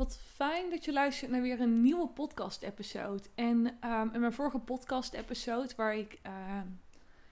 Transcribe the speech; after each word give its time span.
Wat 0.00 0.18
fijn 0.18 0.70
dat 0.70 0.84
je 0.84 0.92
luistert 0.92 1.30
naar 1.30 1.42
weer 1.42 1.60
een 1.60 1.80
nieuwe 1.80 2.08
podcast-episode. 2.08 3.22
En 3.34 3.76
ehm, 3.80 4.08
in 4.12 4.20
mijn 4.20 4.32
vorige 4.32 4.58
podcast-episode, 4.58 5.72
waar 5.76 5.96
ik 5.96 6.18
ehm, 6.22 6.66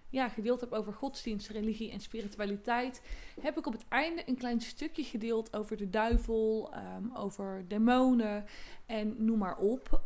ja, 0.08 0.29
gedeeld 0.29 0.60
heb 0.60 0.72
over 0.72 0.92
godsdienst, 0.92 1.48
religie 1.48 1.90
en 1.90 2.00
spiritualiteit, 2.00 3.02
heb 3.40 3.58
ik 3.58 3.66
op 3.66 3.72
het 3.72 3.84
einde 3.88 4.22
een 4.26 4.36
klein 4.36 4.60
stukje 4.60 5.04
gedeeld 5.04 5.56
over 5.56 5.76
de 5.76 5.90
duivel, 5.90 6.74
um, 6.96 7.16
over 7.16 7.64
demonen 7.68 8.44
en 8.87 9.24
noem 9.24 9.38
maar 9.38 9.56
op. 9.56 10.03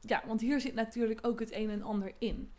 ja, 0.00 0.22
want 0.26 0.40
hier 0.40 0.60
zit 0.60 0.74
natuurlijk 0.74 1.26
ook 1.26 1.40
het 1.40 1.52
een 1.52 1.70
en 1.70 1.82
ander 1.82 2.12
in. 2.18 2.52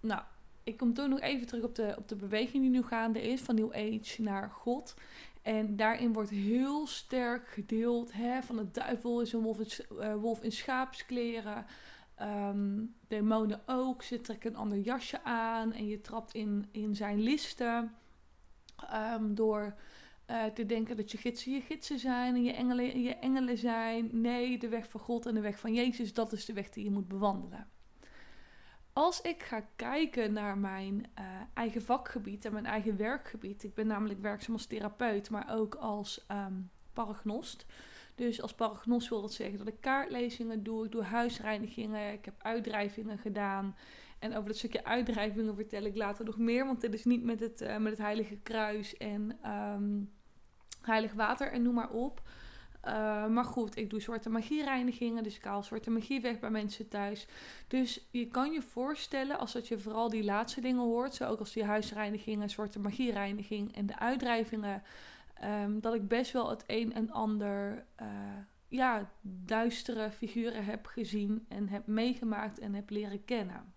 nou, 0.00 0.22
ik 0.64 0.76
kom 0.76 0.94
toen 0.94 1.10
nog 1.10 1.20
even 1.20 1.46
terug 1.46 1.64
op 1.64 1.74
de, 1.74 1.94
op 1.98 2.08
de 2.08 2.16
beweging 2.16 2.62
die 2.62 2.70
nu 2.70 2.82
gaande 2.82 3.22
is, 3.22 3.40
van 3.40 3.54
New 3.54 3.72
Age 3.72 4.22
naar 4.22 4.50
God. 4.50 4.94
En 5.44 5.76
daarin 5.76 6.12
wordt 6.12 6.30
heel 6.30 6.86
sterk 6.86 7.48
gedeeld 7.48 8.12
hè, 8.12 8.42
van 8.42 8.56
de 8.56 8.70
duivel 8.70 9.20
is 9.20 9.32
een 9.32 9.42
wolf 9.42 9.58
in, 10.38 10.44
in 10.44 10.52
schaapskleren. 10.52 11.66
Um, 12.22 12.94
demonen 13.08 13.62
ook. 13.66 14.02
Ze 14.02 14.20
trekken 14.20 14.50
een 14.50 14.56
ander 14.56 14.78
jasje 14.78 15.22
aan 15.22 15.72
en 15.72 15.86
je 15.86 16.00
trapt 16.00 16.34
in, 16.34 16.68
in 16.70 16.94
zijn 16.94 17.20
listen. 17.20 17.94
Um, 18.94 19.34
door 19.34 19.74
uh, 20.30 20.44
te 20.44 20.66
denken 20.66 20.96
dat 20.96 21.12
je 21.12 21.18
gidsen 21.18 21.52
je 21.52 21.60
gidsen 21.60 21.98
zijn 21.98 22.34
en 22.34 22.44
je 22.44 22.52
engelen 22.52 23.02
je 23.02 23.14
engelen 23.14 23.58
zijn. 23.58 24.08
Nee, 24.12 24.58
de 24.58 24.68
weg 24.68 24.90
van 24.90 25.00
God 25.00 25.26
en 25.26 25.34
de 25.34 25.40
weg 25.40 25.58
van 25.58 25.74
Jezus, 25.74 26.14
dat 26.14 26.32
is 26.32 26.44
de 26.44 26.52
weg 26.52 26.70
die 26.70 26.84
je 26.84 26.90
moet 26.90 27.08
bewandelen. 27.08 27.68
Als 28.94 29.20
ik 29.20 29.42
ga 29.42 29.64
kijken 29.76 30.32
naar 30.32 30.58
mijn 30.58 31.06
uh, 31.18 31.24
eigen 31.54 31.82
vakgebied 31.82 32.44
en 32.44 32.52
mijn 32.52 32.66
eigen 32.66 32.96
werkgebied, 32.96 33.64
ik 33.64 33.74
ben 33.74 33.86
namelijk 33.86 34.20
werkzaam 34.20 34.54
als 34.54 34.66
therapeut, 34.66 35.30
maar 35.30 35.46
ook 35.50 35.74
als 35.74 36.26
um, 36.30 36.70
paragnost. 36.92 37.66
Dus 38.14 38.42
als 38.42 38.54
paragnost 38.54 39.08
wil 39.08 39.20
dat 39.20 39.32
zeggen 39.32 39.58
dat 39.58 39.68
ik 39.68 39.80
kaartlezingen 39.80 40.62
doe, 40.62 40.84
ik 40.84 40.92
doe 40.92 41.02
huisreinigingen, 41.02 42.12
ik 42.12 42.24
heb 42.24 42.34
uitdrijvingen 42.38 43.18
gedaan. 43.18 43.76
En 44.18 44.36
over 44.36 44.48
dat 44.48 44.56
stukje 44.56 44.84
uitdrijvingen 44.84 45.54
vertel 45.54 45.82
ik 45.82 45.96
later 45.96 46.24
nog 46.24 46.38
meer, 46.38 46.66
want 46.66 46.80
dit 46.80 46.94
is 46.94 47.04
niet 47.04 47.24
met 47.24 47.40
het, 47.40 47.60
uh, 47.60 47.76
met 47.76 47.92
het 47.92 48.00
Heilige 48.00 48.36
Kruis 48.36 48.96
en 48.96 49.38
um, 49.50 50.12
Heilig 50.82 51.12
Water 51.12 51.52
en 51.52 51.62
noem 51.62 51.74
maar 51.74 51.90
op. 51.90 52.22
Uh, 52.86 53.26
maar 53.26 53.44
goed, 53.44 53.76
ik 53.76 53.90
doe 53.90 54.00
zwarte 54.00 54.30
magiereinigingen, 54.30 55.22
dus 55.22 55.36
ik 55.36 55.44
haal 55.44 55.62
zwarte 55.62 55.90
magie 55.90 56.20
weg 56.20 56.38
bij 56.38 56.50
mensen 56.50 56.88
thuis. 56.88 57.26
Dus 57.68 58.08
je 58.10 58.26
kan 58.26 58.52
je 58.52 58.62
voorstellen, 58.62 59.38
als 59.38 59.52
dat 59.52 59.68
je 59.68 59.78
vooral 59.78 60.08
die 60.08 60.24
laatste 60.24 60.60
dingen 60.60 60.82
hoort, 60.82 61.14
zo 61.14 61.24
ook 61.24 61.38
als 61.38 61.52
die 61.52 61.64
huisreinigingen, 61.64 62.50
zwarte 62.50 62.78
magiereiniging 62.78 63.74
en 63.74 63.86
de 63.86 63.98
uitdrijvingen, 63.98 64.82
um, 65.44 65.80
dat 65.80 65.94
ik 65.94 66.08
best 66.08 66.32
wel 66.32 66.50
het 66.50 66.64
een 66.66 66.92
en 66.92 67.10
ander, 67.10 67.86
uh, 68.02 68.08
ja, 68.68 69.10
duistere 69.20 70.10
figuren 70.10 70.64
heb 70.64 70.86
gezien 70.86 71.44
en 71.48 71.68
heb 71.68 71.86
meegemaakt 71.86 72.58
en 72.58 72.74
heb 72.74 72.90
leren 72.90 73.24
kennen. 73.24 73.72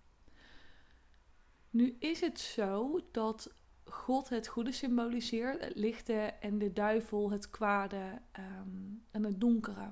Nu 1.70 1.96
is 2.00 2.22
het 2.22 2.40
zo 2.40 3.00
dat 3.12 3.54
God 3.90 4.30
het 4.30 4.48
goede 4.48 4.72
symboliseert, 4.72 5.62
het 5.62 5.76
lichte, 5.76 6.34
en 6.40 6.58
de 6.58 6.74
duivel 6.74 7.32
het 7.32 7.50
kwade 7.50 8.22
um, 8.40 9.04
en 9.12 9.24
het 9.24 9.40
donkere. 9.42 9.92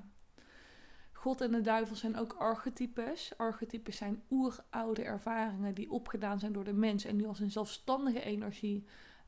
God 1.12 1.40
en 1.40 1.50
de 1.50 1.60
duivel 1.60 1.96
zijn 1.96 2.16
ook 2.16 2.32
archetypes. 2.32 3.32
Archetypes 3.36 3.96
zijn 3.96 4.22
oeroude 4.30 5.02
ervaringen 5.02 5.74
die 5.74 5.90
opgedaan 5.90 6.38
zijn 6.38 6.52
door 6.52 6.64
de 6.64 6.72
mens 6.72 7.04
en 7.04 7.16
nu 7.16 7.26
als 7.26 7.40
een 7.40 7.50
zelfstandige 7.50 8.20
energie 8.20 8.86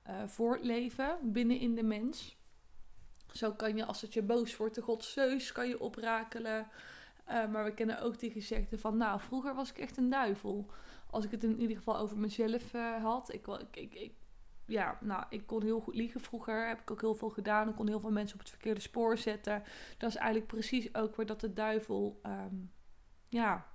uh, 0.08 0.26
voortleven 0.26 1.18
binnen 1.22 1.58
in 1.58 1.74
de 1.74 1.82
mens. 1.82 2.36
Zo 3.32 3.52
kan 3.52 3.76
je, 3.76 3.84
als 3.84 4.00
het 4.00 4.14
je 4.14 4.22
boos 4.22 4.56
wordt, 4.56 4.74
de 4.74 4.82
god 4.82 5.04
Zeus 5.04 5.52
kan 5.52 5.68
je 5.68 5.80
oprakelen. 5.80 6.66
Uh, 7.28 7.48
maar 7.48 7.64
we 7.64 7.74
kennen 7.74 8.00
ook 8.00 8.18
die 8.18 8.30
gezegde 8.30 8.78
van, 8.78 8.96
nou, 8.96 9.20
vroeger 9.20 9.54
was 9.54 9.70
ik 9.70 9.78
echt 9.78 9.96
een 9.96 10.10
duivel. 10.10 10.70
Als 11.10 11.24
ik 11.24 11.30
het 11.30 11.44
in 11.44 11.60
ieder 11.60 11.76
geval 11.76 11.98
over 11.98 12.18
mezelf 12.18 12.74
uh, 12.74 13.02
had. 13.02 13.32
Ik, 13.32 13.46
ik, 13.46 13.76
ik, 13.76 13.94
ik 13.94 14.12
ja, 14.68 14.98
nou, 15.00 15.24
ik 15.28 15.46
kon 15.46 15.62
heel 15.62 15.80
goed 15.80 15.94
liegen 15.94 16.20
vroeger. 16.20 16.68
Heb 16.68 16.80
ik 16.80 16.90
ook 16.90 17.00
heel 17.00 17.14
veel 17.14 17.30
gedaan. 17.30 17.68
Ik 17.68 17.74
kon 17.74 17.88
heel 17.88 18.00
veel 18.00 18.10
mensen 18.10 18.34
op 18.34 18.40
het 18.40 18.50
verkeerde 18.50 18.80
spoor 18.80 19.18
zetten. 19.18 19.62
Dat 19.98 20.10
is 20.10 20.16
eigenlijk 20.16 20.46
precies 20.46 20.94
ook 20.94 21.16
waar 21.16 21.26
dat 21.26 21.40
de 21.40 21.52
duivel 21.52 22.20
um, 22.26 22.72
ja, 23.28 23.66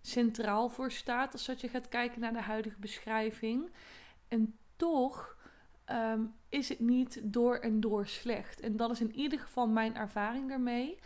centraal 0.00 0.68
voor 0.68 0.90
staat. 0.90 1.32
Als 1.32 1.46
dat 1.46 1.60
je 1.60 1.68
gaat 1.68 1.88
kijken 1.88 2.20
naar 2.20 2.32
de 2.32 2.40
huidige 2.40 2.78
beschrijving. 2.78 3.70
En 4.28 4.58
toch 4.76 5.36
um, 5.86 6.34
is 6.48 6.68
het 6.68 6.80
niet 6.80 7.20
door 7.22 7.56
en 7.56 7.80
door 7.80 8.06
slecht. 8.06 8.60
En 8.60 8.76
dat 8.76 8.90
is 8.90 9.00
in 9.00 9.14
ieder 9.14 9.38
geval 9.38 9.68
mijn 9.68 9.96
ervaring 9.96 10.48
daarmee. 10.48 10.98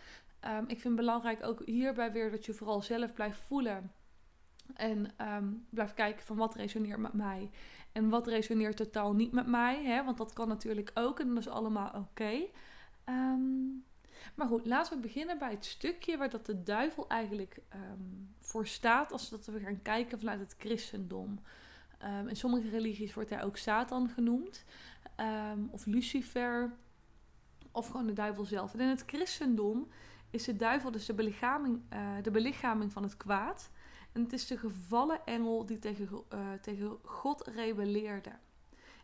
Um, 0.44 0.64
ik 0.69 0.80
vind 0.80 0.96
belangrijk 0.96 1.44
ook 1.44 1.62
hierbij 1.64 2.12
weer 2.12 2.30
dat 2.30 2.46
je 2.46 2.54
vooral 2.54 2.82
zelf 2.82 3.12
blijft 3.12 3.38
voelen. 3.38 3.92
En 4.75 5.10
blijft 5.70 5.94
kijken 5.94 6.25
van 6.25 6.36
wat 6.36 6.54
resoneert 6.54 6.98
met 6.98 7.12
mij. 7.12 7.50
En 7.96 8.08
wat 8.08 8.26
resoneert 8.26 8.76
totaal 8.76 9.14
niet 9.14 9.32
met 9.32 9.46
mij. 9.46 9.84
Hè? 9.84 10.04
Want 10.04 10.18
dat 10.18 10.32
kan 10.32 10.48
natuurlijk 10.48 10.90
ook 10.94 11.20
en 11.20 11.28
dat 11.28 11.38
is 11.38 11.48
allemaal 11.48 11.92
oké. 11.94 12.46
Um, 13.08 13.84
maar 14.34 14.46
goed, 14.46 14.66
laten 14.66 14.94
we 14.94 15.00
beginnen 15.00 15.38
bij 15.38 15.50
het 15.50 15.64
stukje 15.64 16.16
waar 16.16 16.30
dat 16.30 16.46
de 16.46 16.62
duivel 16.62 17.08
eigenlijk 17.08 17.58
um, 17.74 18.34
voor 18.40 18.66
staat. 18.66 19.12
Als 19.12 19.28
dat 19.28 19.46
we 19.46 19.60
gaan 19.60 19.82
kijken 19.82 20.18
vanuit 20.18 20.40
het 20.40 20.54
christendom. 20.58 21.40
In 22.26 22.36
sommige 22.36 22.68
religies 22.68 23.14
wordt 23.14 23.30
hij 23.30 23.44
ook 23.44 23.56
Satan 23.56 24.08
genoemd. 24.08 24.64
of 25.70 25.86
Lucifer. 25.86 26.72
Of 27.72 27.86
gewoon 27.86 28.06
de 28.06 28.12
duivel 28.12 28.44
zelf. 28.44 28.74
En 28.74 28.80
in 28.80 28.88
het 28.88 29.02
christendom 29.06 29.88
is 30.30 30.44
de 30.44 30.56
duivel 30.56 30.90
dus 30.90 31.06
de 31.06 31.14
belichaming, 31.14 31.80
uh, 31.92 32.08
de 32.22 32.30
belichaming 32.30 32.92
van 32.92 33.02
het 33.02 33.16
kwaad. 33.16 33.70
En 34.16 34.22
het 34.22 34.32
is 34.32 34.47
de 34.47 34.59
gevallen 34.59 35.21
engel 35.25 35.66
die 35.66 35.78
tegen, 35.78 36.09
uh, 36.34 36.53
tegen 36.60 36.99
God 37.03 37.47
rebelleerde. 37.47 38.31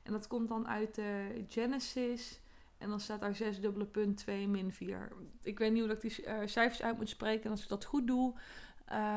En 0.03 0.13
dat 0.13 0.27
komt 0.27 0.49
dan 0.49 0.69
uit 0.69 0.95
de 0.95 1.45
Genesis. 1.49 2.41
En 2.79 2.89
dan 2.89 3.01
staat 3.01 3.21
daar 3.21 3.35
6 3.35 3.61
dubbele 3.61 3.87
punt 3.87 4.17
2 4.17 4.49
min 4.49 4.73
4. 4.73 5.13
Ik 5.43 5.59
weet 5.59 5.73
niet 5.73 5.83
hoe 5.83 5.93
ik 5.93 6.01
die 6.01 6.27
uh, 6.27 6.39
cijfers 6.45 6.83
uit 6.83 6.97
moet 6.97 7.09
spreken. 7.09 7.45
En 7.45 7.51
als 7.51 7.63
ik 7.63 7.69
dat 7.69 7.85
goed 7.85 8.07
doe. 8.07 8.35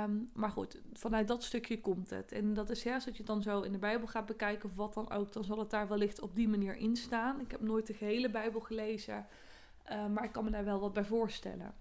Um, 0.03 0.29
maar 0.33 0.49
goed, 0.49 0.81
vanuit 0.93 1.27
dat 1.27 1.43
stukje 1.43 1.81
komt 1.81 2.09
het. 2.09 2.31
En 2.31 2.53
dat 2.53 2.69
is 2.69 2.83
ja, 2.83 2.93
als 2.93 3.03
je 3.03 3.11
het 3.11 3.25
dan 3.25 3.41
zo 3.41 3.61
in 3.61 3.71
de 3.71 3.77
Bijbel 3.77 4.07
gaat 4.07 4.25
bekijken 4.25 4.69
of 4.69 4.75
wat 4.75 4.93
dan 4.93 5.11
ook, 5.11 5.33
dan 5.33 5.43
zal 5.43 5.59
het 5.59 5.69
daar 5.69 5.87
wellicht 5.87 6.21
op 6.21 6.35
die 6.35 6.47
manier 6.47 6.75
in 6.75 6.95
staan. 6.95 7.39
Ik 7.39 7.51
heb 7.51 7.61
nooit 7.61 7.87
de 7.87 7.93
gehele 7.93 8.29
Bijbel 8.29 8.59
gelezen, 8.59 9.27
maar 10.13 10.23
ik 10.23 10.31
kan 10.31 10.43
me 10.43 10.49
daar 10.49 10.65
wel 10.65 10.79
wat 10.79 10.93
bij 10.93 11.05
voorstellen. 11.05 11.73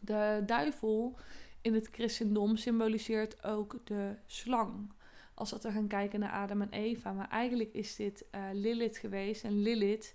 De 0.00 0.42
duivel 0.46 1.18
in 1.60 1.74
het 1.74 1.88
christendom 1.92 2.56
symboliseert 2.56 3.44
ook 3.44 3.80
de 3.84 4.16
slang. 4.26 4.92
Als 5.34 5.50
we 5.50 5.72
gaan 5.72 5.86
kijken 5.86 6.20
naar 6.20 6.30
Adam 6.30 6.62
en 6.62 6.70
Eva. 6.70 7.12
Maar 7.12 7.28
eigenlijk 7.28 7.72
is 7.72 7.96
dit 7.96 8.24
uh, 8.34 8.40
Lilith 8.52 8.96
geweest. 8.96 9.44
En 9.44 9.62
Lilith 9.62 10.14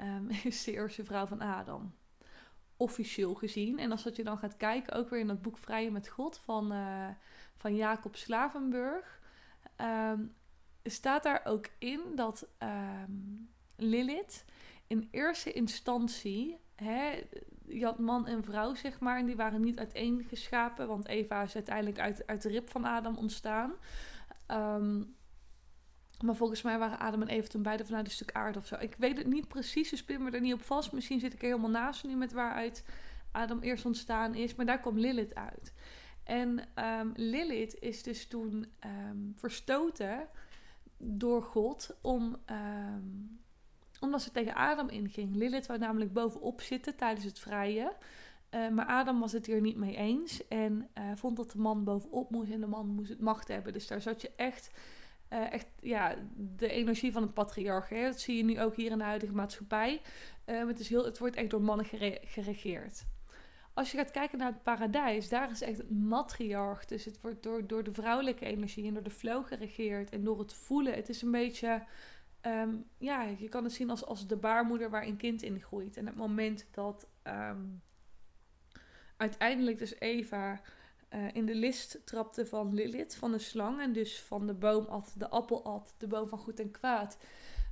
um, 0.00 0.28
is 0.44 0.64
de 0.64 0.72
eerste 0.72 1.04
vrouw 1.04 1.26
van 1.26 1.40
Adam. 1.40 1.94
Officieel 2.76 3.34
gezien. 3.34 3.78
En 3.78 3.90
als 3.90 4.02
dat 4.02 4.16
je 4.16 4.24
dan 4.24 4.38
gaat 4.38 4.56
kijken, 4.56 4.94
ook 4.94 5.10
weer 5.10 5.20
in 5.20 5.26
dat 5.26 5.42
boek 5.42 5.58
Vrije 5.58 5.90
met 5.90 6.08
God 6.08 6.38
van, 6.38 6.72
uh, 6.72 7.08
van 7.56 7.76
Jacob 7.76 8.16
Slavenburg. 8.16 9.20
Um, 9.76 10.34
staat 10.84 11.22
daar 11.22 11.40
ook 11.44 11.66
in 11.78 12.00
dat 12.14 12.48
um, 12.58 13.48
Lilith 13.76 14.44
in 14.86 15.08
eerste 15.10 15.52
instantie 15.52 16.56
hè, 16.74 17.20
je 17.72 17.84
had 17.84 17.98
man 17.98 18.26
en 18.26 18.44
vrouw, 18.44 18.74
zeg 18.74 19.00
maar. 19.00 19.18
En 19.18 19.26
die 19.26 19.36
waren 19.36 19.60
niet 19.60 19.78
uiteengeschapen. 19.78 20.88
Want 20.88 21.08
Eva 21.08 21.42
is 21.42 21.54
uiteindelijk 21.54 21.98
uit, 21.98 22.26
uit 22.26 22.42
de 22.42 22.48
rib 22.48 22.70
van 22.70 22.84
Adam 22.84 23.16
ontstaan. 23.16 23.72
Um, 24.48 25.14
maar 26.24 26.36
volgens 26.36 26.62
mij 26.62 26.78
waren 26.78 26.98
Adam 26.98 27.22
en 27.22 27.28
Eva 27.28 27.48
toen 27.48 27.62
beide 27.62 27.84
vanuit 27.84 28.06
een 28.06 28.12
stuk 28.12 28.32
aarde 28.32 28.58
of 28.58 28.66
zo. 28.66 28.76
Ik 28.78 28.94
weet 28.98 29.18
het 29.18 29.26
niet 29.26 29.48
precies, 29.48 29.90
dus 29.90 29.98
spin 29.98 30.22
me 30.22 30.30
er 30.30 30.40
niet 30.40 30.54
op 30.54 30.62
vast. 30.62 30.92
Misschien 30.92 31.20
zit 31.20 31.32
ik 31.32 31.38
er 31.38 31.46
helemaal 31.46 31.70
naast 31.70 32.04
nu 32.04 32.16
met 32.16 32.32
waaruit 32.32 32.84
Adam 33.32 33.60
eerst 33.60 33.84
ontstaan 33.84 34.34
is. 34.34 34.54
Maar 34.54 34.66
daar 34.66 34.80
kwam 34.80 34.98
Lilith 34.98 35.34
uit. 35.34 35.72
En 36.24 36.68
um, 37.00 37.12
Lilith 37.14 37.74
is 37.74 38.02
dus 38.02 38.26
toen 38.26 38.66
um, 39.10 39.32
verstoten 39.36 40.28
door 40.96 41.42
God 41.42 41.96
om 42.00 42.36
omdat 44.00 44.22
ze 44.22 44.30
tegen 44.30 44.54
Adam 44.54 44.88
inging. 44.88 45.36
Lilith 45.36 45.66
wou 45.66 45.78
namelijk 45.78 46.12
bovenop 46.12 46.60
zitten 46.60 46.96
tijdens 46.96 47.24
het 47.24 47.38
vrije. 47.38 47.92
Uh, 48.50 48.68
maar 48.68 48.86
Adam 48.86 49.20
was 49.20 49.32
het 49.32 49.46
hier 49.46 49.60
niet 49.60 49.76
mee 49.76 49.96
eens. 49.96 50.48
En 50.48 50.88
uh, 50.98 51.04
vond 51.14 51.36
dat 51.36 51.50
de 51.50 51.58
man 51.58 51.84
bovenop 51.84 52.30
moest 52.30 52.50
en 52.50 52.60
de 52.60 52.66
man 52.66 52.86
moest 52.86 53.08
het 53.08 53.20
macht 53.20 53.48
hebben. 53.48 53.72
Dus 53.72 53.86
daar 53.86 54.00
zat 54.00 54.22
je 54.22 54.30
echt, 54.36 54.70
uh, 55.32 55.52
echt 55.52 55.66
ja, 55.80 56.14
de 56.36 56.68
energie 56.68 57.12
van 57.12 57.22
het 57.22 57.34
patriarch. 57.34 57.88
Dat 57.88 58.20
zie 58.20 58.36
je 58.36 58.44
nu 58.44 58.60
ook 58.60 58.76
hier 58.76 58.90
in 58.90 58.98
de 58.98 59.04
huidige 59.04 59.32
maatschappij. 59.32 60.00
het, 60.44 60.80
is 60.80 60.88
heel, 60.88 61.04
het 61.04 61.18
wordt 61.18 61.36
echt 61.36 61.50
door 61.50 61.62
mannen 61.62 61.86
gere 61.86 62.18
geregeerd. 62.24 63.04
Als 63.74 63.90
je 63.90 63.96
gaat 63.96 64.10
kijken 64.10 64.38
naar 64.38 64.52
het 64.52 64.62
paradijs, 64.62 65.28
daar 65.28 65.50
is 65.50 65.62
echt 65.62 65.78
het 65.78 65.90
matriarch. 65.90 66.84
Dus 66.84 67.04
het 67.04 67.20
wordt 67.20 67.42
door, 67.42 67.66
door 67.66 67.84
de 67.84 67.92
vrouwelijke 67.92 68.44
energie 68.44 68.86
en 68.86 68.94
door 68.94 69.02
de 69.02 69.10
flow 69.10 69.46
geregeerd. 69.46 70.10
En 70.10 70.24
door 70.24 70.38
het 70.38 70.52
voelen. 70.52 70.94
Het 70.94 71.08
is 71.08 71.22
een 71.22 71.30
beetje 71.30 71.82
ehm, 72.40 72.74
ja, 72.98 73.22
je 73.22 73.48
kan 73.48 73.64
het 73.64 73.72
zien 73.72 73.90
als, 73.90 74.04
als 74.04 74.26
de 74.26 74.36
baarmoeder 74.36 74.90
waar 74.90 75.06
een 75.06 75.16
kind 75.16 75.42
in 75.42 75.60
groeit. 75.60 75.96
En 75.96 76.06
het 76.06 76.16
moment 76.16 76.66
dat 76.70 77.06
ehm, 77.22 77.64
uiteindelijk 79.16 79.78
dus 79.78 80.00
Eva 80.00 80.60
uh, 81.14 81.34
in 81.34 81.46
de 81.46 81.54
list 81.54 82.00
trapte 82.04 82.46
van 82.46 82.74
Lilith, 82.74 83.16
van 83.16 83.32
de 83.32 83.38
slang. 83.38 83.80
En 83.80 83.92
dus 83.92 84.20
van 84.20 84.46
de 84.46 84.54
boom 84.54 84.84
at, 84.84 85.14
de 85.16 85.28
appel 85.28 85.64
at, 85.64 85.94
de 85.98 86.06
boom 86.06 86.28
van 86.28 86.38
goed 86.38 86.60
en 86.60 86.70
kwaad. 86.70 87.18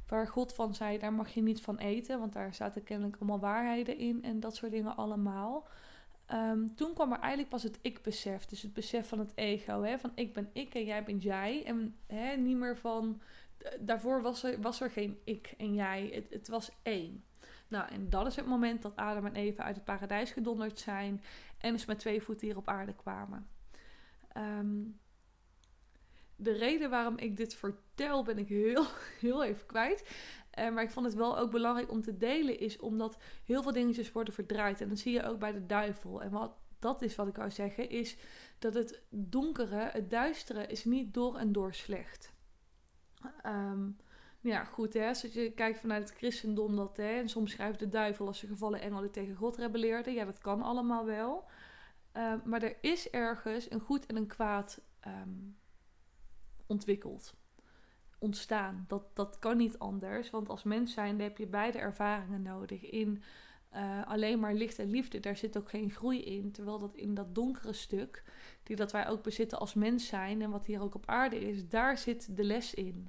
Waar 0.06 0.26
God 0.26 0.54
van 0.54 0.74
zei, 0.74 0.98
daar 0.98 1.12
mag 1.12 1.34
je 1.34 1.42
niet 1.42 1.60
van 1.60 1.78
eten. 1.78 2.18
Want 2.18 2.32
daar 2.32 2.54
zaten 2.54 2.82
kennelijk 2.82 3.16
allemaal 3.16 3.38
waarheden 3.38 3.98
in 3.98 4.22
en 4.22 4.40
dat 4.40 4.56
soort 4.56 4.72
dingen 4.72 4.96
allemaal. 4.96 5.68
Ehm, 6.26 6.66
toen 6.74 6.94
kwam 6.94 7.12
er 7.12 7.18
eigenlijk 7.18 7.48
pas 7.48 7.62
het 7.62 7.78
ik-besef. 7.82 8.44
Dus 8.44 8.62
het 8.62 8.72
besef 8.72 9.08
van 9.08 9.18
het 9.18 9.32
ego. 9.34 9.82
Hè? 9.82 9.98
Van 9.98 10.12
ik 10.14 10.32
ben 10.32 10.50
ik 10.52 10.74
en 10.74 10.84
jij 10.84 11.04
bent 11.04 11.22
jij. 11.22 11.64
En 11.64 11.96
hè, 12.06 12.36
niet 12.36 12.56
meer 12.56 12.76
van... 12.76 13.20
Daarvoor 13.80 14.22
was 14.22 14.42
er, 14.42 14.60
was 14.60 14.80
er 14.80 14.90
geen 14.90 15.18
ik 15.24 15.54
en 15.56 15.74
jij. 15.74 16.10
Het, 16.12 16.30
het 16.30 16.48
was 16.48 16.70
één. 16.82 17.24
Nou, 17.68 17.88
en 17.88 18.10
dat 18.10 18.26
is 18.26 18.36
het 18.36 18.46
moment 18.46 18.82
dat 18.82 18.96
Adam 18.96 19.26
en 19.26 19.34
Eva 19.34 19.62
uit 19.62 19.74
het 19.74 19.84
paradijs 19.84 20.30
gedonderd 20.30 20.78
zijn. 20.78 21.22
En 21.58 21.72
dus 21.72 21.84
met 21.84 21.98
twee 21.98 22.22
voeten 22.22 22.46
hier 22.46 22.56
op 22.56 22.68
aarde 22.68 22.94
kwamen. 22.94 23.48
Ehm, 24.28 24.82
de 26.36 26.52
reden 26.52 26.90
waarom 26.90 27.18
ik 27.18 27.36
dit 27.36 27.54
vertel 27.54 28.22
ben 28.22 28.38
ik 28.38 28.48
heel, 28.48 28.84
heel 29.20 29.44
even 29.44 29.66
kwijt. 29.66 30.10
Uh, 30.58 30.70
maar 30.70 30.82
ik 30.82 30.90
vond 30.90 31.06
het 31.06 31.14
wel 31.14 31.38
ook 31.38 31.50
belangrijk 31.50 31.90
om 31.90 32.02
te 32.02 32.16
delen, 32.16 32.60
is 32.60 32.78
omdat 32.78 33.18
heel 33.44 33.62
veel 33.62 33.72
dingetjes 33.72 34.12
worden 34.12 34.34
verdraaid. 34.34 34.80
En 34.80 34.88
dat 34.88 34.98
zie 34.98 35.12
je 35.12 35.22
ook 35.22 35.38
bij 35.38 35.52
de 35.52 35.66
duivel. 35.66 36.22
En 36.22 36.30
wat 36.30 36.52
dat 36.78 37.02
is 37.02 37.14
wat 37.14 37.28
ik 37.28 37.36
wou 37.36 37.50
zeggen, 37.50 37.90
is 37.90 38.16
dat 38.58 38.74
het 38.74 39.02
donkere, 39.10 39.88
het 39.92 40.10
duistere, 40.10 40.66
is 40.66 40.84
niet 40.84 41.14
door 41.14 41.36
en 41.36 41.52
door 41.52 41.74
slecht. 41.74 42.32
Um, 43.46 43.96
ja, 44.40 44.64
goed 44.64 44.94
hè, 44.94 45.08
als 45.08 45.20
je 45.20 45.52
kijkt 45.52 45.80
vanuit 45.80 46.08
het 46.08 46.18
christendom 46.18 46.76
dat 46.76 46.96
hè, 46.96 47.18
en 47.18 47.28
soms 47.28 47.52
schrijft 47.52 47.78
de 47.78 47.88
duivel 47.88 48.26
als 48.26 48.38
ze 48.38 48.46
gevallen 48.46 48.80
engelen 48.80 49.10
tegen 49.10 49.34
God 49.34 49.56
rebelleerden. 49.56 50.14
Ja, 50.14 50.24
dat 50.24 50.38
kan 50.38 50.62
allemaal 50.62 51.04
wel. 51.04 51.44
Um, 52.12 52.42
maar 52.44 52.62
er 52.62 52.76
is 52.80 53.10
ergens 53.10 53.70
een 53.70 53.80
goed 53.80 54.06
en 54.06 54.16
een 54.16 54.26
kwaad 54.26 54.80
um, 55.06 55.56
ontwikkeld. 56.66 57.36
Ontstaan. 58.18 58.84
Dat, 58.88 59.16
dat 59.16 59.38
kan 59.38 59.56
niet 59.56 59.78
anders. 59.78 60.30
Want 60.30 60.48
als 60.48 60.62
mens 60.62 60.92
zijn 60.92 61.20
heb 61.20 61.38
je 61.38 61.46
beide 61.46 61.78
ervaringen 61.78 62.42
nodig. 62.42 62.82
In 62.82 63.22
uh, 63.74 64.06
alleen 64.06 64.40
maar 64.40 64.54
licht 64.54 64.78
en 64.78 64.90
liefde, 64.90 65.20
daar 65.20 65.36
zit 65.36 65.58
ook 65.58 65.68
geen 65.68 65.90
groei 65.90 66.24
in. 66.24 66.52
Terwijl 66.52 66.78
dat 66.78 66.94
in 66.94 67.14
dat 67.14 67.34
donkere 67.34 67.72
stuk, 67.72 68.22
die 68.62 68.76
dat 68.76 68.92
wij 68.92 69.08
ook 69.08 69.22
bezitten 69.22 69.58
als 69.58 69.74
mens 69.74 70.06
zijn 70.06 70.42
en 70.42 70.50
wat 70.50 70.66
hier 70.66 70.80
ook 70.80 70.94
op 70.94 71.06
aarde 71.06 71.40
is, 71.48 71.68
daar 71.68 71.98
zit 71.98 72.36
de 72.36 72.44
les 72.44 72.74
in. 72.74 73.08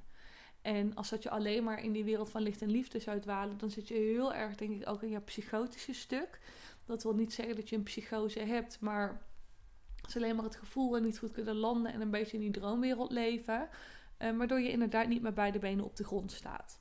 En 0.62 0.94
als 0.94 1.10
dat 1.10 1.22
je 1.22 1.30
alleen 1.30 1.64
maar 1.64 1.82
in 1.82 1.92
die 1.92 2.04
wereld 2.04 2.30
van 2.30 2.42
licht 2.42 2.62
en 2.62 2.70
liefde 2.70 2.98
zou 2.98 3.20
dwalen, 3.20 3.58
dan 3.58 3.70
zit 3.70 3.88
je 3.88 3.94
heel 3.94 4.34
erg, 4.34 4.56
denk 4.56 4.80
ik, 4.80 4.88
ook 4.88 5.02
in 5.02 5.10
je 5.10 5.20
psychotische 5.20 5.92
stuk. 5.92 6.40
Dat 6.84 7.02
wil 7.02 7.14
niet 7.14 7.32
zeggen 7.32 7.56
dat 7.56 7.68
je 7.68 7.76
een 7.76 7.82
psychose 7.82 8.40
hebt, 8.40 8.80
maar 8.80 9.22
is 10.06 10.16
alleen 10.16 10.36
maar 10.36 10.44
het 10.44 10.56
gevoel 10.56 10.96
en 10.96 11.02
niet 11.02 11.18
goed 11.18 11.32
kunnen 11.32 11.56
landen 11.56 11.92
en 11.92 12.00
een 12.00 12.10
beetje 12.10 12.36
in 12.36 12.42
die 12.42 12.50
droomwereld 12.50 13.10
leven. 13.10 13.68
Uh, 14.18 14.36
waardoor 14.36 14.60
je 14.60 14.70
inderdaad 14.70 15.08
niet 15.08 15.22
met 15.22 15.34
beide 15.34 15.58
benen 15.58 15.84
op 15.84 15.96
de 15.96 16.04
grond 16.04 16.32
staat. 16.32 16.80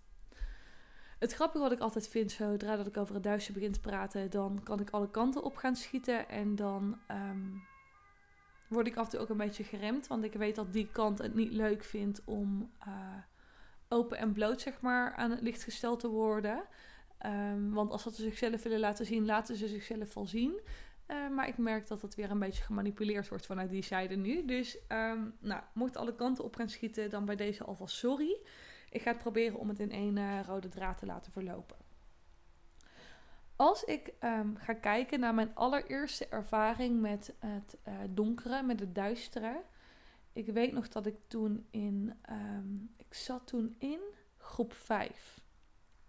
Het 1.20 1.34
grappige 1.34 1.64
wat 1.64 1.72
ik 1.72 1.80
altijd 1.80 2.08
vind, 2.08 2.32
zodra 2.32 2.76
dat 2.76 2.88
ik 2.88 2.98
over 2.98 3.14
het 3.14 3.24
duister 3.24 3.54
begin 3.54 3.72
te 3.72 3.80
praten, 3.80 4.30
dan 4.30 4.64
kan 4.64 4.80
ik 4.80 4.90
alle 4.90 5.12
kanten 5.12 5.44
op 5.44 5.56
gaan 5.56 5.76
schieten. 5.76 6.30
En 6.30 6.56
dan 6.56 7.00
um, 7.12 7.62
word 8.70 8.88
ik 8.88 8.98
af 8.98 9.06
en 9.06 9.12
toe 9.12 9.20
ook 9.20 9.30
een 9.30 9.38
beetje 9.38 9.64
geremd. 9.64 10.08
Want 10.08 10.24
ik 10.24 10.34
weet 10.34 10.56
dat 10.56 10.74
die 10.74 10.90
kant 10.92 11.18
het 11.18 11.36
niet 11.36 11.52
leuk 11.52 11.84
vindt 11.84 12.22
om 12.26 12.72
uh, 12.88 12.94
open 13.88 14.18
en 14.18 14.34
bloot, 14.34 14.62
zeg 14.62 14.82
maar, 14.82 15.14
aan 15.14 15.32
het 15.32 15.42
licht 15.42 15.64
gesteld 15.64 16.00
te 16.00 16.08
worden. 16.08 16.64
Um, 17.26 17.74
want 17.74 17.92
als 17.92 18.04
ze 18.04 18.12
zichzelf 18.12 18.64
willen 18.64 18.80
laten 18.80 19.06
zien, 19.06 19.26
laten 19.26 19.56
ze 19.56 19.68
zichzelf 19.68 20.14
wel 20.14 20.28
zien. 20.28 20.60
Uh, 21.08 21.30
maar 21.30 21.48
ik 21.48 21.58
merk 21.58 21.88
dat 21.88 22.02
dat 22.02 22.16
weer 22.16 22.32
een 22.32 22.40
beetje 22.40 22.64
gemanipuleerd 22.64 23.30
wordt 23.30 23.46
vanuit 23.46 23.70
die 23.70 23.84
zijde 23.84 24.16
nu. 24.16 24.46
Dus 24.46 24.78
um, 24.90 25.34
nou, 25.40 25.62
mocht 25.74 25.98
alle 25.98 26.16
kanten 26.16 26.44
op 26.44 26.56
gaan 26.56 26.70
schieten, 26.70 27.10
dan 27.10 27.26
bij 27.26 27.36
deze 27.36 27.64
alvast 27.64 27.96
sorry. 27.96 28.40
Ik 28.92 29.02
ga 29.02 29.12
het 29.12 29.20
proberen 29.20 29.60
om 29.60 29.70
het 29.70 29.80
in 29.80 29.92
één 29.92 30.18
uh, 30.18 30.40
rode 30.46 30.68
draad 30.68 30.98
te 30.98 31.06
laten 31.06 31.32
verlopen. 31.32 31.78
Als 33.56 33.84
ik 33.84 34.14
um, 34.24 34.56
ga 34.58 34.74
kijken 34.74 35.20
naar 35.20 35.34
mijn 35.34 35.56
allereerste 35.56 36.28
ervaring 36.28 37.02
met 37.02 37.34
het 37.40 37.78
uh, 37.88 37.94
donkere, 38.10 38.64
met 38.64 38.80
het 38.80 38.96
duistere. 38.96 39.62
Ik 40.34 40.48
weet 40.48 40.72
nog 40.72 40.88
dat 40.88 41.06
ik 41.06 41.16
toen 41.28 41.68
in, 41.70 42.14
um, 42.30 42.94
ik 42.98 43.14
zat 43.14 43.48
toen 43.48 43.76
in 43.78 44.00
groep 44.38 44.74
5. 44.74 45.42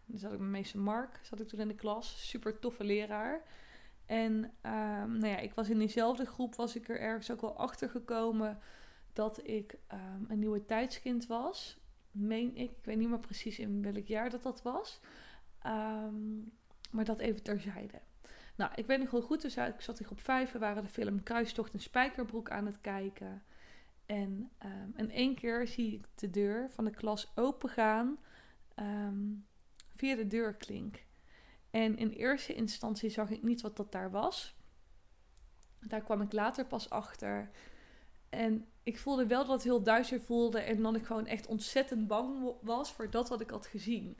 Dan 0.06 0.18
zat 0.18 0.32
ik 0.32 0.38
met 0.38 0.48
meester 0.48 0.80
Mark, 0.80 1.20
zat 1.22 1.40
ik 1.40 1.48
toen 1.48 1.60
in 1.60 1.68
de 1.68 1.74
klas. 1.74 2.28
Super 2.28 2.58
toffe 2.58 2.84
leraar. 2.84 3.42
En 4.06 4.32
um, 4.62 5.18
nou 5.18 5.26
ja, 5.26 5.38
ik 5.38 5.54
was 5.54 5.68
in 5.68 5.78
diezelfde 5.78 6.24
groep, 6.26 6.54
was 6.54 6.76
ik 6.76 6.88
er 6.88 7.00
ergens 7.00 7.30
ook 7.30 7.40
wel 7.40 7.56
achter 7.56 7.90
gekomen 7.90 8.58
dat 9.12 9.46
ik 9.46 9.78
een 10.28 10.38
nieuwe 10.38 10.64
tijdskind 10.64 11.26
was. 11.26 11.79
Meen 12.10 12.56
ik, 12.56 12.70
ik 12.70 12.84
weet 12.84 12.96
niet 12.96 13.08
meer 13.08 13.20
precies 13.20 13.58
in 13.58 13.82
welk 13.82 14.06
jaar 14.06 14.30
dat 14.30 14.42
dat 14.42 14.62
was. 14.62 15.00
Um, 15.66 16.52
maar 16.90 17.04
dat 17.04 17.18
even 17.18 17.42
terzijde. 17.42 18.00
Nou, 18.56 18.72
ik 18.74 18.86
weet 18.86 18.98
nog 18.98 19.10
wel 19.10 19.22
goed, 19.22 19.42
dus 19.42 19.56
ik 19.56 19.80
zat 19.80 19.98
in 19.98 20.06
groep 20.06 20.20
5, 20.20 20.52
we 20.52 20.58
waren 20.58 20.82
de 20.82 20.88
film 20.88 21.22
Kruistocht 21.22 21.72
en 21.72 21.80
Spijkerbroek 21.80 22.50
aan 22.50 22.66
het 22.66 22.80
kijken. 22.80 23.42
En 24.06 24.50
in 24.96 25.10
één 25.10 25.34
keer 25.34 25.66
zie 25.66 25.92
ik 25.92 26.06
de 26.14 26.30
deur 26.30 26.70
van 26.70 26.84
de 26.84 26.90
klas 26.90 27.32
opengaan 27.34 28.18
via 29.94 30.16
de 30.16 30.26
deurklink. 30.26 31.04
En 31.70 31.96
in 31.96 32.10
eerste 32.10 32.54
instantie 32.54 33.10
zag 33.10 33.30
ik 33.30 33.42
niet 33.42 33.60
wat 33.60 33.76
dat 33.76 33.92
daar 33.92 34.10
was. 34.10 34.56
Daar 35.80 36.02
kwam 36.02 36.20
ik 36.20 36.32
later 36.32 36.66
pas 36.66 36.90
achter. 36.90 37.50
En 38.28 38.66
ik 38.82 38.98
voelde 38.98 39.26
wel 39.26 39.44
dat 39.44 39.54
het 39.54 39.62
heel 39.62 39.82
duister 39.82 40.20
voelde 40.20 40.60
en 40.60 40.82
dat 40.82 40.96
ik 40.96 41.04
gewoon 41.04 41.26
echt 41.26 41.46
ontzettend 41.46 42.06
bang 42.06 42.54
was 42.60 42.92
voor 42.92 43.10
dat 43.10 43.28
wat 43.28 43.40
ik 43.40 43.50
had 43.50 43.66
gezien. 43.66 44.18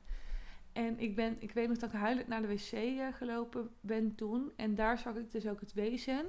En 0.73 0.99
ik, 0.99 1.15
ben, 1.15 1.37
ik 1.39 1.53
weet 1.53 1.69
nog 1.69 1.79
dat 1.79 1.93
ik 1.93 1.99
huilend 1.99 2.29
naar 2.29 2.43
de 2.43 2.49
wc 2.49 2.73
uh, 2.73 3.07
gelopen 3.15 3.71
ben 3.81 4.15
toen. 4.15 4.53
En 4.57 4.75
daar 4.75 4.99
zag 4.99 5.15
ik 5.15 5.31
dus 5.31 5.47
ook 5.47 5.61
het 5.61 5.73
wezen. 5.73 6.27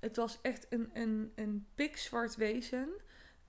Het 0.00 0.16
was 0.16 0.38
echt 0.42 0.66
een, 0.68 0.90
een, 0.92 1.32
een 1.34 1.66
pikzwart 1.74 2.36
wezen. 2.36 2.88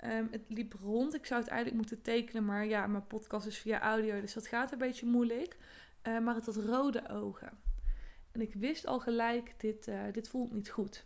Um, 0.06 0.27
het 0.31 0.44
liep 0.47 0.74
rond. 0.74 1.13
Ik 1.13 1.25
zou 1.25 1.41
het 1.41 1.50
eigenlijk 1.50 1.79
moeten 1.79 2.01
tekenen, 2.01 2.45
maar 2.45 2.65
ja, 2.65 2.88
mijn 2.88 3.07
podcast 3.07 3.47
is 3.47 3.57
via 3.57 3.81
audio, 3.81 4.21
dus 4.21 4.33
dat 4.33 4.47
gaat 4.47 4.71
een 4.71 4.77
beetje 4.77 5.06
moeilijk. 5.06 5.57
Uh, 6.07 6.19
maar 6.19 6.36
het 6.36 6.45
had 6.45 6.56
rode 6.56 7.09
ogen. 7.09 7.57
En 8.31 8.41
ik 8.41 8.53
wist 8.53 8.86
al 8.86 9.00
gelijk, 9.00 9.53
dit, 9.57 9.88
uh, 9.88 10.01
dit 10.12 10.29
voelt 10.29 10.53
niet 10.53 10.69
goed. 10.69 11.06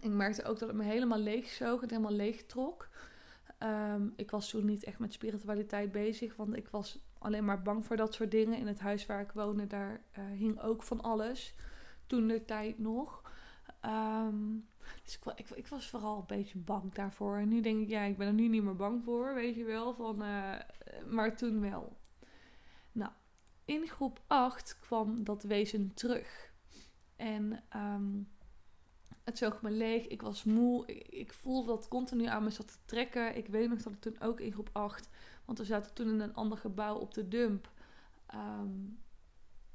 Ik 0.00 0.10
merkte 0.10 0.44
ook 0.44 0.58
dat 0.58 0.68
het 0.68 0.76
me 0.76 0.84
helemaal 0.84 1.18
leeg 1.18 1.48
zoog 1.48 1.82
en 1.82 1.88
helemaal 1.88 2.12
leeg 2.12 2.46
trok. 2.46 2.88
Um, 3.62 4.12
ik 4.16 4.30
was 4.30 4.50
toen 4.50 4.64
niet 4.64 4.84
echt 4.84 4.98
met 4.98 5.12
spiritualiteit 5.12 5.92
bezig, 5.92 6.36
want 6.36 6.56
ik 6.56 6.68
was 6.68 6.98
alleen 7.18 7.44
maar 7.44 7.62
bang 7.62 7.86
voor 7.86 7.96
dat 7.96 8.14
soort 8.14 8.30
dingen. 8.30 8.58
In 8.58 8.66
het 8.66 8.80
huis 8.80 9.06
waar 9.06 9.20
ik 9.20 9.32
woonde, 9.32 9.66
daar 9.66 10.02
uh, 10.18 10.24
hing 10.38 10.60
ook 10.60 10.82
van 10.82 11.00
alles. 11.00 11.54
Toen 12.06 12.26
de 12.26 12.44
tijd 12.44 12.78
nog. 12.78 13.22
Um, 13.84 14.68
dus 15.04 15.18
ik, 15.36 15.50
ik, 15.50 15.66
was 15.66 15.90
vooral 15.90 16.18
een 16.18 16.36
beetje 16.36 16.58
bang 16.58 16.94
daarvoor. 16.94 17.36
En 17.36 17.48
nu 17.48 17.60
denk 17.60 17.80
ik, 17.80 17.88
ja, 17.88 18.02
ik 18.02 18.16
ben 18.16 18.26
er 18.26 18.32
nu 18.32 18.48
niet 18.48 18.62
meer 18.62 18.76
bang 18.76 19.04
voor, 19.04 19.34
weet 19.34 19.54
je 19.54 19.64
wel. 19.64 19.94
Van, 19.94 20.16
maar 21.08 21.36
toen 21.36 21.60
wel. 21.60 21.96
Nou, 22.92 23.12
in 23.64 23.86
groep 23.86 24.20
8 24.26 24.78
kwam 24.80 25.24
dat 25.24 25.42
wezen 25.42 25.94
terug. 25.94 26.52
En 27.16 27.62
um, 27.76 28.28
het 29.28 29.38
zoog 29.38 29.62
me 29.62 29.70
leeg. 29.70 30.06
Ik 30.06 30.22
was 30.22 30.44
moe. 30.44 30.86
Ik, 30.86 31.08
ik, 31.08 31.32
voelde 31.32 31.66
dat 31.66 31.88
continu 31.88 32.26
aan 32.26 32.44
me 32.44 32.50
zat 32.50 32.68
te 32.68 32.78
trekken. 32.84 33.36
Ik 33.36 33.46
weet 33.46 33.68
nog 33.68 33.82
dat 33.82 33.92
ik 33.92 34.00
toen 34.00 34.20
ook 34.20 34.40
in 34.40 34.52
groep 34.52 34.70
8, 34.72 35.08
want 35.44 35.58
we 35.58 35.64
zaten 35.64 35.94
toen 35.94 36.08
in 36.08 36.20
een 36.20 36.34
ander 36.34 36.58
gebouw 36.58 36.96
op 36.96 37.14
de 37.14 37.28
dump. 37.28 37.70
Um, 38.34 38.98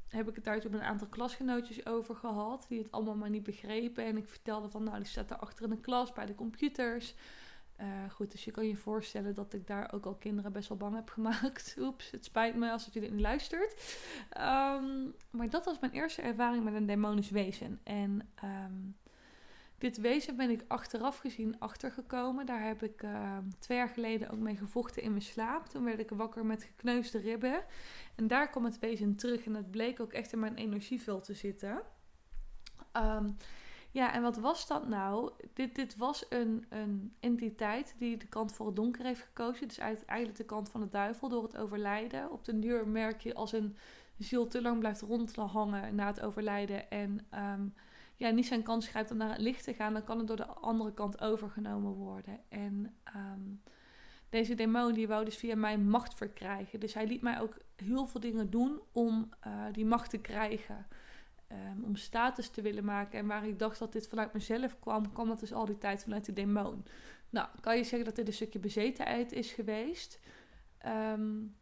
heb 0.07 0.29
ik 0.29 0.35
het 0.35 0.43
daar 0.43 0.59
toen 0.59 0.71
met 0.71 0.79
een 0.79 0.85
aantal 0.87 1.07
klasgenootjes 1.07 1.85
over 1.85 2.15
gehad. 2.15 2.65
Die 2.69 2.79
het 2.79 2.91
allemaal 2.91 3.15
maar 3.15 3.29
niet 3.29 3.43
begrepen. 3.43 4.05
En 4.05 4.17
ik 4.17 4.27
vertelde 4.27 4.69
van, 4.69 4.83
nou, 4.83 4.97
die 4.97 5.07
staat 5.07 5.29
daar 5.29 5.37
achter 5.37 5.63
in 5.63 5.69
de 5.69 5.79
klas 5.79 6.13
bij 6.13 6.25
de 6.25 6.35
computers. 6.35 7.15
Uh, 7.81 8.09
goed, 8.09 8.31
dus 8.31 8.45
je 8.45 8.51
kan 8.51 8.67
je 8.67 8.75
voorstellen 8.75 9.33
dat 9.33 9.53
ik 9.53 9.67
daar 9.67 9.93
ook 9.93 10.05
al 10.05 10.15
kinderen 10.15 10.51
best 10.51 10.69
wel 10.69 10.77
bang 10.77 10.95
heb 10.95 11.09
gemaakt. 11.09 11.75
Oeps, 11.79 12.11
het 12.11 12.25
spijt 12.25 12.55
me 12.55 12.71
als 12.71 12.85
het 12.85 12.93
dit 12.93 13.11
niet 13.11 13.19
luistert. 13.19 13.99
Um, 14.37 15.13
maar 15.29 15.49
dat 15.49 15.65
was 15.65 15.79
mijn 15.79 15.91
eerste 15.91 16.21
ervaring 16.21 16.63
met 16.63 16.73
een 16.73 16.85
demonisch 16.85 17.29
wezen. 17.29 17.79
En 17.83 18.29
um, 18.43 18.95
dit 19.83 19.97
wezen 19.97 20.35
ben 20.35 20.49
ik 20.49 20.63
achteraf 20.67 21.17
gezien 21.17 21.59
achtergekomen. 21.59 22.45
Daar 22.45 22.63
heb 22.63 22.83
ik 22.83 23.03
uh, 23.03 23.37
twee 23.59 23.77
jaar 23.77 23.89
geleden 23.89 24.29
ook 24.29 24.39
mee 24.39 24.55
gevochten 24.55 25.01
in 25.01 25.09
mijn 25.09 25.21
slaap. 25.21 25.65
Toen 25.65 25.83
werd 25.83 25.99
ik 25.99 26.09
wakker 26.09 26.45
met 26.45 26.63
gekneusde 26.63 27.17
ribben. 27.17 27.63
En 28.15 28.27
daar 28.27 28.49
kwam 28.49 28.65
het 28.65 28.79
wezen 28.79 29.15
terug. 29.15 29.45
En 29.45 29.53
het 29.53 29.71
bleek 29.71 29.99
ook 29.99 30.13
echt 30.13 30.33
in 30.33 30.39
mijn 30.39 30.55
energieveld 30.55 31.23
te 31.23 31.33
zitten. 31.33 31.81
Um, 32.97 33.37
Ja, 33.91 34.13
en 34.13 34.21
wat 34.21 34.37
was 34.37 34.67
dat 34.67 34.87
nou? 34.87 35.31
Dit, 35.53 35.75
dit 35.75 35.97
was 35.97 36.25
een, 36.29 36.65
een 36.69 37.15
entiteit 37.19 37.95
die 37.97 38.17
de 38.17 38.27
kant 38.27 38.53
voor 38.53 38.65
het 38.65 38.75
donker 38.75 39.05
heeft 39.05 39.21
gekozen. 39.21 39.67
Dus 39.67 39.77
eigenlijk 39.77 40.35
de 40.35 40.45
kant 40.45 40.69
van 40.69 40.81
de 40.81 40.89
duivel 40.89 41.29
door 41.29 41.43
het 41.43 41.57
overlijden. 41.57 42.31
Op 42.31 42.45
de 42.45 42.59
duur 42.59 42.87
merk 42.87 43.21
je 43.21 43.33
als 43.33 43.51
een 43.51 43.77
ziel 44.17 44.47
te 44.47 44.61
lang 44.61 44.79
blijft 44.79 45.01
rondhangen 45.01 45.95
na 45.95 46.07
het 46.07 46.21
overlijden. 46.21 46.89
En 46.89 47.25
ehm, 47.29 47.65
ja, 48.23 48.29
niet 48.29 48.45
zijn 48.45 48.63
kans 48.63 48.87
grijpt 48.87 49.11
om 49.11 49.17
naar 49.17 49.29
het 49.29 49.41
licht 49.41 49.63
te 49.63 49.73
gaan, 49.73 49.93
dan 49.93 50.03
kan 50.03 50.17
het 50.17 50.27
door 50.27 50.35
de 50.35 50.45
andere 50.45 50.93
kant 50.93 51.21
overgenomen 51.21 51.91
worden. 51.91 52.39
En 52.49 52.95
ehm, 53.03 53.41
deze 54.29 54.55
demon 54.55 54.93
die 54.93 55.07
wou 55.07 55.25
dus 55.25 55.37
via 55.37 55.55
mij 55.55 55.77
macht 55.77 56.13
verkrijgen. 56.13 56.79
Dus 56.79 56.93
hij 56.93 57.07
liet 57.07 57.21
mij 57.21 57.39
ook 57.39 57.57
heel 57.75 58.07
veel 58.07 58.19
dingen 58.19 58.49
doen 58.49 58.81
om 58.91 59.29
uh, 59.47 59.65
die 59.71 59.85
macht 59.85 60.09
te 60.09 60.17
krijgen. 60.17 60.87
Um, 61.51 61.83
om 61.83 61.95
status 61.95 62.49
te 62.49 62.61
willen 62.61 62.85
maken. 62.85 63.19
En 63.19 63.27
waar 63.27 63.47
ik 63.47 63.59
dacht 63.59 63.79
dat 63.79 63.93
dit 63.93 64.07
vanuit 64.07 64.33
mezelf 64.33 64.79
kwam, 64.79 65.13
kwam 65.13 65.27
dat 65.27 65.39
dus 65.39 65.53
al 65.53 65.65
die 65.65 65.77
tijd 65.77 66.03
vanuit 66.03 66.25
de 66.25 66.33
demon. 66.33 66.85
Nou, 67.29 67.47
kan 67.61 67.77
je 67.77 67.83
zeggen 67.83 68.05
dat 68.05 68.15
dit 68.15 68.27
een 68.27 68.33
stukje 68.33 68.59
bezetenheid 68.59 69.31
is 69.31 69.51
geweest? 69.51 70.19
Um, 70.85 71.55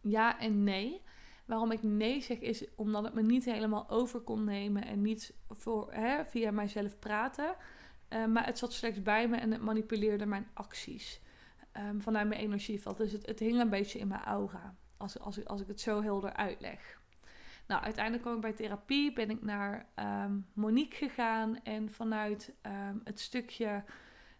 ja 0.00 0.38
en 0.38 0.64
nee. 0.64 1.02
Waarom 1.50 1.70
ik 1.70 1.82
nee 1.82 2.20
zeg 2.20 2.38
is 2.38 2.64
omdat 2.74 3.04
het 3.04 3.14
me 3.14 3.22
niet 3.22 3.44
helemaal 3.44 3.88
over 3.88 4.20
kon 4.20 4.44
nemen 4.44 4.84
en 4.84 5.02
niet 5.02 5.34
voor, 5.48 5.92
hè, 5.92 6.24
via 6.24 6.50
mijzelf 6.50 6.98
praten. 6.98 7.54
Uh, 8.08 8.26
maar 8.26 8.46
het 8.46 8.58
zat 8.58 8.72
slechts 8.72 9.02
bij 9.02 9.28
me 9.28 9.36
en 9.36 9.50
het 9.50 9.60
manipuleerde 9.60 10.26
mijn 10.26 10.48
acties 10.54 11.20
um, 11.76 12.00
vanuit 12.00 12.28
mijn 12.28 12.40
energieveld. 12.40 12.96
Dus 12.96 13.12
het, 13.12 13.26
het 13.26 13.38
hing 13.38 13.60
een 13.60 13.70
beetje 13.70 13.98
in 13.98 14.08
mijn 14.08 14.22
aura, 14.22 14.74
als, 14.96 15.18
als, 15.18 15.44
als 15.44 15.60
ik 15.60 15.66
het 15.66 15.80
zo 15.80 16.02
helder 16.02 16.32
uitleg. 16.32 17.00
Nou, 17.66 17.82
uiteindelijk 17.82 18.22
kwam 18.22 18.34
ik 18.34 18.40
bij 18.40 18.52
therapie, 18.52 19.12
ben 19.12 19.30
ik 19.30 19.42
naar 19.42 19.86
um, 20.24 20.46
Monique 20.52 20.96
gegaan 20.96 21.62
en 21.62 21.90
vanuit 21.90 22.54
um, 22.66 23.00
het 23.04 23.20
stukje 23.20 23.84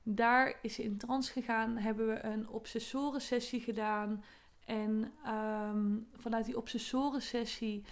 daar 0.03 0.59
is 0.63 0.75
ze 0.75 0.83
in 0.83 0.99
trance 0.99 1.33
gegaan, 1.33 1.77
hebben 1.77 2.07
we 2.07 2.25
een 2.25 2.49
obsessoren 2.49 3.21
sessie 3.21 3.61
gedaan. 3.61 4.25
En 4.71 5.13
um, 5.27 6.09
vanuit 6.13 6.45
die 6.45 6.57
obsessoren 6.57 7.23
sessie 7.23 7.85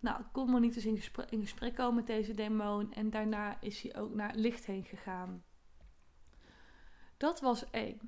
nou, 0.00 0.22
kon 0.32 0.50
Monique 0.50 0.74
dus 0.74 0.86
in 0.86 0.96
gesprek, 0.96 1.30
in 1.30 1.40
gesprek 1.40 1.74
komen 1.74 1.94
met 1.94 2.06
deze 2.06 2.34
demon. 2.34 2.92
En 2.92 3.10
daarna 3.10 3.60
is 3.60 3.82
hij 3.82 3.96
ook 3.96 4.14
naar 4.14 4.34
licht 4.34 4.66
heen 4.66 4.84
gegaan. 4.84 5.44
Dat 7.16 7.40
was 7.40 7.70
één. 7.70 8.00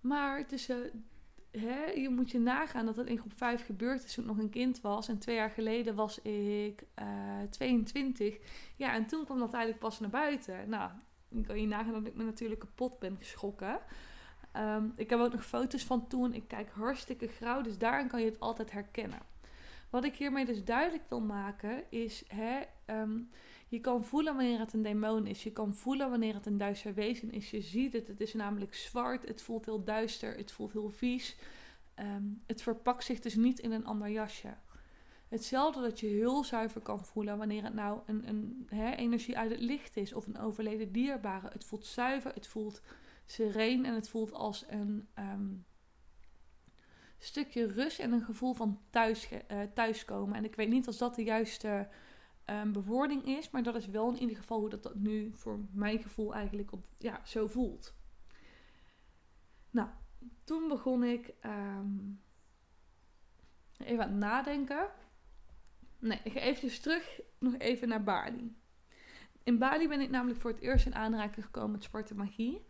Maar 0.00 0.46
tussen, 0.46 1.06
hè, 1.50 1.84
je 1.84 2.08
moet 2.08 2.30
je 2.30 2.38
nagaan 2.38 2.86
dat 2.86 2.94
dat 2.94 3.06
in 3.06 3.18
groep 3.18 3.32
5 3.32 3.64
gebeurd 3.64 4.04
is 4.04 4.14
toen 4.14 4.24
ik 4.24 4.30
nog 4.30 4.38
een 4.38 4.50
kind 4.50 4.80
was. 4.80 5.08
En 5.08 5.18
twee 5.18 5.36
jaar 5.36 5.50
geleden 5.50 5.94
was 5.94 6.18
ik 6.18 6.82
uh, 7.02 7.42
eh, 7.42 7.48
22. 7.50 8.38
Ja, 8.76 8.94
en 8.94 9.06
toen 9.06 9.24
kwam 9.24 9.38
dat 9.38 9.52
eigenlijk 9.52 9.82
pas 9.82 10.00
naar 10.00 10.10
buiten. 10.10 10.68
Nou, 10.68 10.90
ik 11.28 11.46
kan 11.46 11.60
je 11.60 11.66
nagaan 11.66 11.92
dat 11.92 12.06
ik 12.06 12.14
me 12.14 12.24
natuurlijk 12.24 12.60
kapot 12.60 12.98
ben 12.98 13.16
geschrokken. 13.18 13.80
Um, 14.56 14.92
ik 14.96 15.10
heb 15.10 15.18
ook 15.18 15.32
nog 15.32 15.46
foto's 15.46 15.84
van 15.84 16.06
toen. 16.06 16.34
Ik 16.34 16.48
kijk 16.48 16.70
hartstikke 16.70 17.26
grauw, 17.26 17.60
dus 17.62 17.78
daarin 17.78 18.08
kan 18.08 18.20
je 18.20 18.26
het 18.26 18.40
altijd 18.40 18.70
herkennen. 18.70 19.18
Wat 19.90 20.04
ik 20.04 20.16
hiermee 20.16 20.44
dus 20.44 20.64
duidelijk 20.64 21.04
wil 21.08 21.20
maken 21.20 21.84
is, 21.90 22.24
hè, 22.28 22.60
um, 22.86 23.30
je 23.68 23.80
kan 23.80 24.04
voelen 24.04 24.34
wanneer 24.36 24.58
het 24.58 24.72
een 24.72 24.82
demon 24.82 25.26
is. 25.26 25.42
Je 25.42 25.52
kan 25.52 25.74
voelen 25.74 26.10
wanneer 26.10 26.34
het 26.34 26.46
een 26.46 26.58
duister 26.58 26.94
wezen 26.94 27.32
is. 27.32 27.50
Je 27.50 27.60
ziet 27.60 27.92
het, 27.92 28.06
het 28.06 28.20
is 28.20 28.34
namelijk 28.34 28.74
zwart, 28.74 29.28
het 29.28 29.42
voelt 29.42 29.64
heel 29.64 29.84
duister, 29.84 30.36
het 30.36 30.52
voelt 30.52 30.72
heel 30.72 30.90
vies. 30.90 31.36
Um, 31.98 32.42
het 32.46 32.62
verpakt 32.62 33.04
zich 33.04 33.20
dus 33.20 33.34
niet 33.34 33.58
in 33.58 33.72
een 33.72 33.86
ander 33.86 34.10
jasje. 34.10 34.54
Hetzelfde 35.28 35.80
dat 35.80 36.00
je 36.00 36.06
heel 36.06 36.44
zuiver 36.44 36.80
kan 36.80 37.04
voelen 37.04 37.38
wanneer 37.38 37.64
het 37.64 37.74
nou 37.74 38.00
een, 38.06 38.28
een 38.28 38.66
hè, 38.68 38.90
energie 38.90 39.38
uit 39.38 39.50
het 39.50 39.60
licht 39.60 39.96
is 39.96 40.12
of 40.12 40.26
een 40.26 40.38
overleden 40.38 40.92
dierbare. 40.92 41.48
Het 41.52 41.64
voelt 41.64 41.86
zuiver, 41.86 42.34
het 42.34 42.46
voelt 42.46 42.82
sereen 43.30 43.84
en 43.84 43.94
het 43.94 44.08
voelt 44.08 44.32
als 44.32 44.64
een 44.68 45.08
um, 45.18 45.64
stukje 47.18 47.66
rust 47.66 47.98
en 47.98 48.12
een 48.12 48.24
gevoel 48.24 48.54
van 48.54 48.80
thuis, 48.90 49.28
uh, 49.32 49.62
thuiskomen. 49.74 50.36
En 50.36 50.44
ik 50.44 50.54
weet 50.54 50.68
niet 50.68 50.88
of 50.88 50.96
dat 50.96 51.14
de 51.14 51.22
juiste 51.22 51.88
um, 52.46 52.72
bewoording 52.72 53.24
is, 53.24 53.50
maar 53.50 53.62
dat 53.62 53.74
is 53.74 53.86
wel 53.86 54.08
in 54.08 54.20
ieder 54.20 54.36
geval 54.36 54.58
hoe 54.58 54.68
dat, 54.68 54.94
nu 54.94 55.30
voor 55.34 55.60
mijn 55.72 55.98
gevoel 55.98 56.34
eigenlijk 56.34 56.72
op, 56.72 56.84
ja, 56.98 57.20
zo 57.24 57.46
voelt. 57.46 57.94
Nou, 59.70 59.88
toen 60.44 60.68
begon 60.68 61.04
ik 61.04 61.34
um, 61.44 62.20
even 63.78 64.04
aan 64.04 64.10
het 64.10 64.18
nadenken. 64.18 64.88
Nee, 65.98 66.20
ik 66.24 66.32
ga 66.32 66.40
eventjes 66.40 66.80
terug 66.80 67.20
nog 67.38 67.54
even 67.58 67.88
naar 67.88 68.02
Bali. 68.02 68.56
In 69.42 69.58
Bali 69.58 69.88
ben 69.88 70.00
ik 70.00 70.10
namelijk 70.10 70.40
voor 70.40 70.50
het 70.50 70.60
eerst 70.60 70.86
in 70.86 70.94
aanraking 70.94 71.44
gekomen 71.44 71.80
met 71.92 72.10
en 72.10 72.16
magie. 72.16 72.68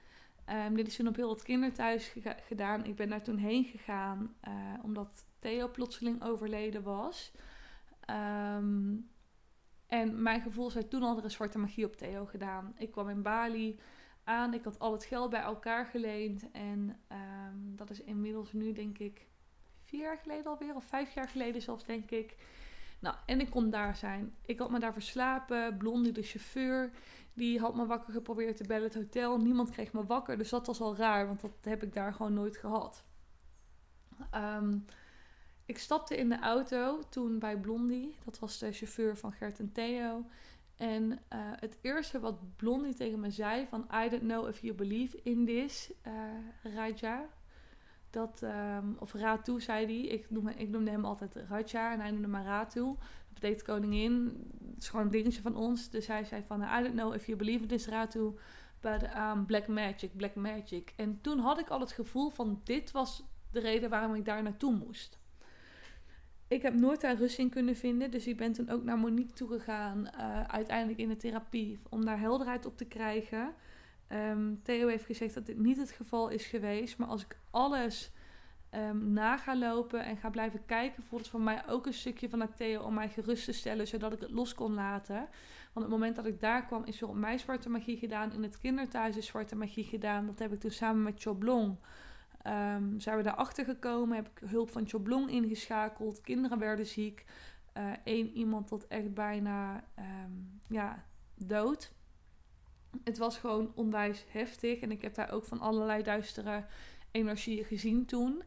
Um, 0.53 0.77
dit 0.77 0.87
is 0.87 0.97
toen 0.97 1.09
op 1.09 1.17
heel 1.17 1.31
het 1.31 1.43
kinderthuis 1.43 2.15
gedaan. 2.47 2.85
Ik 2.85 2.97
ben 2.97 3.09
daar 3.09 3.23
toen 3.23 3.37
heen 3.37 3.65
gegaan 3.65 4.35
uh, 4.49 4.55
omdat 4.83 5.25
Theo 5.39 5.69
plotseling 5.69 6.23
overleden 6.23 6.83
was. 6.83 7.33
Um, 8.11 9.11
en 9.87 10.23
mijn 10.23 10.41
gevoel 10.41 10.71
zei 10.71 10.89
toen 10.89 11.03
al, 11.03 11.19
er 11.19 11.25
is 11.25 11.33
zwarte 11.33 11.59
magie 11.59 11.85
op 11.85 11.97
Theo 11.97 12.25
gedaan. 12.25 12.75
Ik 12.79 12.91
kwam 12.91 13.09
in 13.09 13.23
Bali 13.23 13.81
aan, 14.25 14.55
ik 14.55 14.65
had 14.65 14.79
al 14.79 14.93
het 14.93 15.05
geld 15.05 15.31
bij 15.31 15.41
elkaar 15.41 15.87
geleend. 15.87 16.51
En 16.51 17.01
um, 17.13 17.77
dat 17.77 17.91
is 17.91 18.03
inmiddels 18.03 18.53
nu 18.53 18.73
denk 18.73 18.99
ik 18.99 19.27
vier 19.85 20.01
jaar 20.01 20.19
geleden 20.19 20.47
alweer, 20.47 20.75
of 20.75 20.85
vijf 20.85 21.15
jaar 21.15 21.29
geleden 21.29 21.63
zelfs 21.63 21.85
denk 21.85 22.11
ik. 22.11 22.37
Nou, 23.01 23.17
en 23.27 23.41
ik 23.41 23.51
kon 23.51 23.71
daar 23.71 23.97
zijn. 23.97 24.35
Ik 24.47 24.59
had 24.59 24.71
me 24.71 24.79
daar 24.79 24.93
verslapen. 24.93 25.77
Blondie, 25.77 26.13
de 26.13 26.23
chauffeur, 26.23 26.91
die 27.35 27.61
had 27.61 27.75
me 27.75 27.87
wakker 27.87 28.13
geprobeerd 28.13 28.57
te 28.57 28.65
bellen 28.67 28.85
het 28.85 28.95
hotel. 28.95 29.39
Niemand 29.39 29.71
kreeg 29.71 29.93
me 29.93 30.07
wakker, 30.07 30.39
dus 30.39 30.49
dat 30.51 30.67
was 30.67 30.81
al 30.81 30.97
raar, 30.97 31.27
want 31.27 31.41
dat 31.41 31.53
heb 31.61 31.83
ik 31.83 31.93
daar 31.93 32.15
gewoon 32.15 32.35
nooit 32.35 32.57
gehad. 32.57 33.05
Um, 34.35 34.85
ik 35.65 35.79
stapte 35.79 36.17
in 36.17 36.29
de 36.29 36.39
auto 36.39 37.03
toen 37.09 37.39
bij 37.39 37.57
Blondie. 37.57 38.17
Dat 38.25 38.39
was 38.39 38.59
de 38.59 38.73
chauffeur 38.73 39.17
van 39.17 39.33
Gert 39.33 39.59
en 39.59 39.73
Theo. 39.73 40.25
En 40.77 41.11
uh, 41.13 41.19
het 41.57 41.79
eerste 41.81 42.21
wat 42.21 42.57
Blondie 42.57 42.95
tegen 42.95 43.21
me 43.21 43.31
zei 43.31 43.67
van... 43.67 43.87
I 44.05 44.09
don't 44.09 44.23
know 44.23 44.49
if 44.49 44.61
you 44.61 44.75
believe 44.75 45.21
in 45.23 45.47
this, 45.47 45.93
uh, 46.07 46.75
Raja. 46.75 47.29
Dat, 48.11 48.43
um, 48.43 48.97
of 48.99 49.13
Ratu 49.13 49.61
zei 49.61 49.85
hij. 49.87 50.19
Ik 50.19 50.31
noemde, 50.31 50.55
ik 50.55 50.75
hem 50.75 51.05
altijd 51.05 51.35
Raja 51.35 51.93
en 51.93 52.01
hij 52.01 52.11
noemde 52.11 52.29
me 52.29 52.43
Ratu. 52.43 52.95
Dat 53.41 53.51
betekent 53.51 53.63
koningin. 53.63 54.47
Het 54.75 54.83
is 54.83 54.89
gewoon 54.89 55.05
een 55.05 55.11
dingetje 55.11 55.43
van 55.43 55.57
ons. 55.57 55.91
Dus 55.91 56.07
hij 56.07 56.25
zei 56.25 56.43
van... 56.47 56.63
I 56.63 56.83
don't 56.83 56.95
know 56.95 57.15
if 57.15 57.27
you 57.27 57.39
believe 57.39 57.63
in 57.63 57.69
this, 57.69 57.87
Ratu. 57.87 58.35
But 58.81 59.03
um, 59.17 59.47
black 59.47 59.67
magic, 59.67 60.17
black 60.17 60.35
magic. 60.35 60.93
En 60.97 61.19
toen 61.21 61.39
had 61.39 61.59
ik 61.59 61.69
al 61.69 61.81
het 61.81 61.93
gevoel 61.93 62.31
van... 62.31 62.61
Dit 62.65 62.91
was 62.91 63.25
de 63.53 63.61
reden 63.61 63.91
waarom 63.91 64.15
ik 64.15 64.25
daar 64.25 64.43
naartoe 64.43 64.75
moest 64.75 65.21
ik 66.51 66.63
heb 66.63 66.75
nooit 66.75 67.01
daar 67.01 67.17
rust 67.17 67.39
in 67.39 67.51
kunnen 67.51 67.77
vinden. 67.77 68.11
Dus 68.11 68.27
ik 68.27 68.37
ben 68.37 68.53
toen 68.53 68.69
ook 68.69 68.85
naar 68.85 68.99
Monique 68.99 69.33
toegegaan. 69.33 70.09
Uh, 70.17 70.43
uiteindelijk 70.43 70.99
in 70.99 71.09
de 71.09 71.17
therapie. 71.17 71.81
Om 71.89 72.05
daar 72.05 72.19
helderheid 72.19 72.67
op 72.67 72.77
te 72.77 72.85
krijgen. 72.85 73.55
Um, 74.13 74.61
Theo 74.63 74.89
heeft 74.89 75.05
gezegd 75.05 75.35
dat 75.35 75.47
dit 75.47 75.59
niet 75.59 75.77
het 75.77 75.91
geval 75.91 76.29
is 76.29 76.47
geweest. 76.47 76.99
Maar 76.99 77.09
als 77.09 77.25
ik 77.25 77.37
alles 77.51 78.13
um, 78.75 79.13
na 79.13 79.37
ga 79.37 79.57
lopen 79.57 80.05
en 80.05 80.17
ga 80.17 80.31
blijven 80.31 80.67
kijken, 80.67 81.03
voelt 81.03 81.21
het 81.21 81.31
voor 81.31 81.41
mij 81.41 81.69
ook 81.69 81.87
een 81.87 81.93
stukje 81.93 82.29
vanuit 82.29 82.57
Theo 82.57 82.83
om 82.83 82.95
mij 82.95 83.09
gerust 83.09 83.45
te 83.45 83.53
stellen, 83.53 83.87
zodat 83.87 84.13
ik 84.13 84.21
het 84.21 84.31
los 84.31 84.55
kon 84.55 84.75
laten. 84.75 85.29
Want 85.73 85.87
het 85.87 85.89
moment 85.89 86.17
dat 86.17 86.27
ik 86.27 86.41
daar 86.41 86.67
kwam, 86.67 86.85
is 86.85 87.01
er 87.01 87.09
op 87.09 87.15
mij 87.15 87.39
zwarte 87.39 87.69
magie 87.69 87.97
gedaan. 87.97 88.33
In 88.33 88.43
het 88.43 88.59
kinderthuis 88.59 89.17
is 89.17 89.27
zwarte 89.27 89.57
magie 89.57 89.85
gedaan. 89.85 90.27
Dat 90.27 90.39
heb 90.39 90.53
ik 90.53 90.61
toen 90.61 90.71
samen 90.71 91.03
met 91.03 91.23
Choblong 91.23 91.79
Um, 92.47 93.01
zijn 93.01 93.17
we 93.17 93.23
daarachter 93.23 93.65
gekomen, 93.65 94.17
heb 94.17 94.29
ik 94.29 94.49
hulp 94.49 94.71
van 94.71 94.89
Choblong 94.89 95.31
ingeschakeld. 95.31 96.21
Kinderen 96.21 96.59
werden 96.59 96.87
ziek. 96.87 97.25
Eén 98.05 98.27
uh, 98.27 98.37
iemand 98.37 98.67
tot 98.67 98.87
echt 98.87 99.15
bijna 99.15 99.85
um, 99.99 100.61
ja, 100.69 101.05
dood. 101.35 101.93
Het 103.05 103.19
was 103.19 103.39
gewoon 103.39 103.73
onwijs 103.75 104.25
heftig. 104.29 104.81
En 104.81 104.91
ik 104.91 105.03
heb 105.03 105.15
daar 105.15 105.31
ook 105.31 105.45
van 105.45 105.61
allerlei 105.61 106.03
duistere 106.03 106.65
energieën 107.11 107.65
gezien 107.65 108.07
toen. 108.07 108.43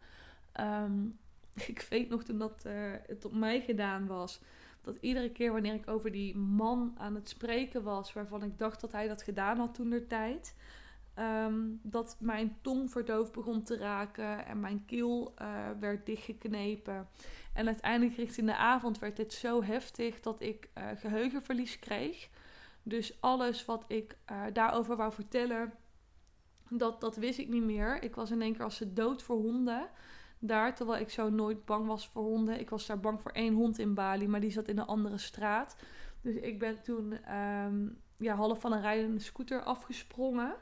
Um, 0.59 1.19
ik 1.73 1.85
weet 1.89 2.09
nog 2.09 2.23
toen 2.23 2.37
dat 2.37 2.63
uh, 2.67 2.73
het 3.07 3.25
op 3.25 3.33
mij 3.33 3.61
gedaan 3.61 4.07
was. 4.07 4.41
Dat 4.81 4.97
iedere 4.99 5.31
keer 5.31 5.51
wanneer 5.51 5.73
ik 5.73 5.87
over 5.87 6.11
die 6.11 6.37
man 6.37 6.93
aan 6.97 7.15
het 7.15 7.29
spreken 7.29 7.83
was, 7.83 8.13
waarvan 8.13 8.43
ik 8.43 8.57
dacht 8.57 8.81
dat 8.81 8.91
hij 8.91 9.07
dat 9.07 9.23
gedaan 9.23 9.57
had 9.57 9.73
toen 9.73 9.89
der 9.89 10.07
tijd, 10.07 10.55
Um, 11.19 11.79
dat 11.83 12.17
mijn 12.19 12.57
tong 12.61 12.91
verdoofd 12.91 13.31
begon 13.31 13.63
te 13.63 13.77
raken 13.77 14.45
en 14.45 14.59
mijn 14.59 14.85
keel 14.85 15.33
uh, 15.41 15.69
werd 15.79 16.05
dichtgeknepen. 16.05 17.07
En 17.53 17.65
uiteindelijk 17.65 18.17
richting 18.17 18.47
de 18.47 18.55
avond 18.55 18.99
werd 18.99 19.15
dit 19.15 19.33
zo 19.33 19.63
heftig 19.63 20.19
dat 20.19 20.41
ik 20.41 20.69
uh, 20.77 20.83
geheugenverlies 20.95 21.79
kreeg. 21.79 22.29
Dus 22.83 23.21
alles 23.21 23.65
wat 23.65 23.85
ik 23.87 24.17
daarover 24.53 24.95
wou 24.95 25.13
vertellen, 25.13 25.73
dat, 26.69 27.01
dat 27.01 27.15
wist 27.15 27.39
ik 27.39 27.49
niet 27.49 27.63
meer. 27.63 28.03
Ik 28.03 28.15
was 28.15 28.31
in 28.31 28.41
één 28.41 28.53
keer 28.53 28.63
als 28.63 28.77
ze 28.77 28.93
dood 28.93 29.23
voor 29.23 29.37
honden 29.37 29.89
daar, 30.47 30.75
terwijl 30.75 31.01
ik 31.01 31.09
zo 31.09 31.29
nooit 31.29 31.65
bang 31.65 31.87
was 31.87 32.07
voor 32.07 32.23
honden. 32.23 32.59
Ik 32.59 32.69
was 32.69 32.85
daar 32.85 32.99
bang 32.99 33.21
voor 33.21 33.31
één 33.31 33.53
hond 33.53 33.79
in 33.79 33.93
Bali, 33.93 34.27
maar 34.27 34.39
die 34.39 34.51
zat 34.51 34.67
in 34.67 34.77
een 34.77 34.85
andere 34.85 35.17
straat. 35.17 35.75
Dus 36.21 36.35
ik 36.35 36.59
ben 36.59 36.81
toen 36.81 37.23
ehm, 37.23 37.87
ja, 38.17 38.35
half 38.35 38.59
van 38.59 38.71
een 38.71 38.81
rijdende 38.81 39.19
scooter 39.19 39.61
afgesprongen. 39.61 40.55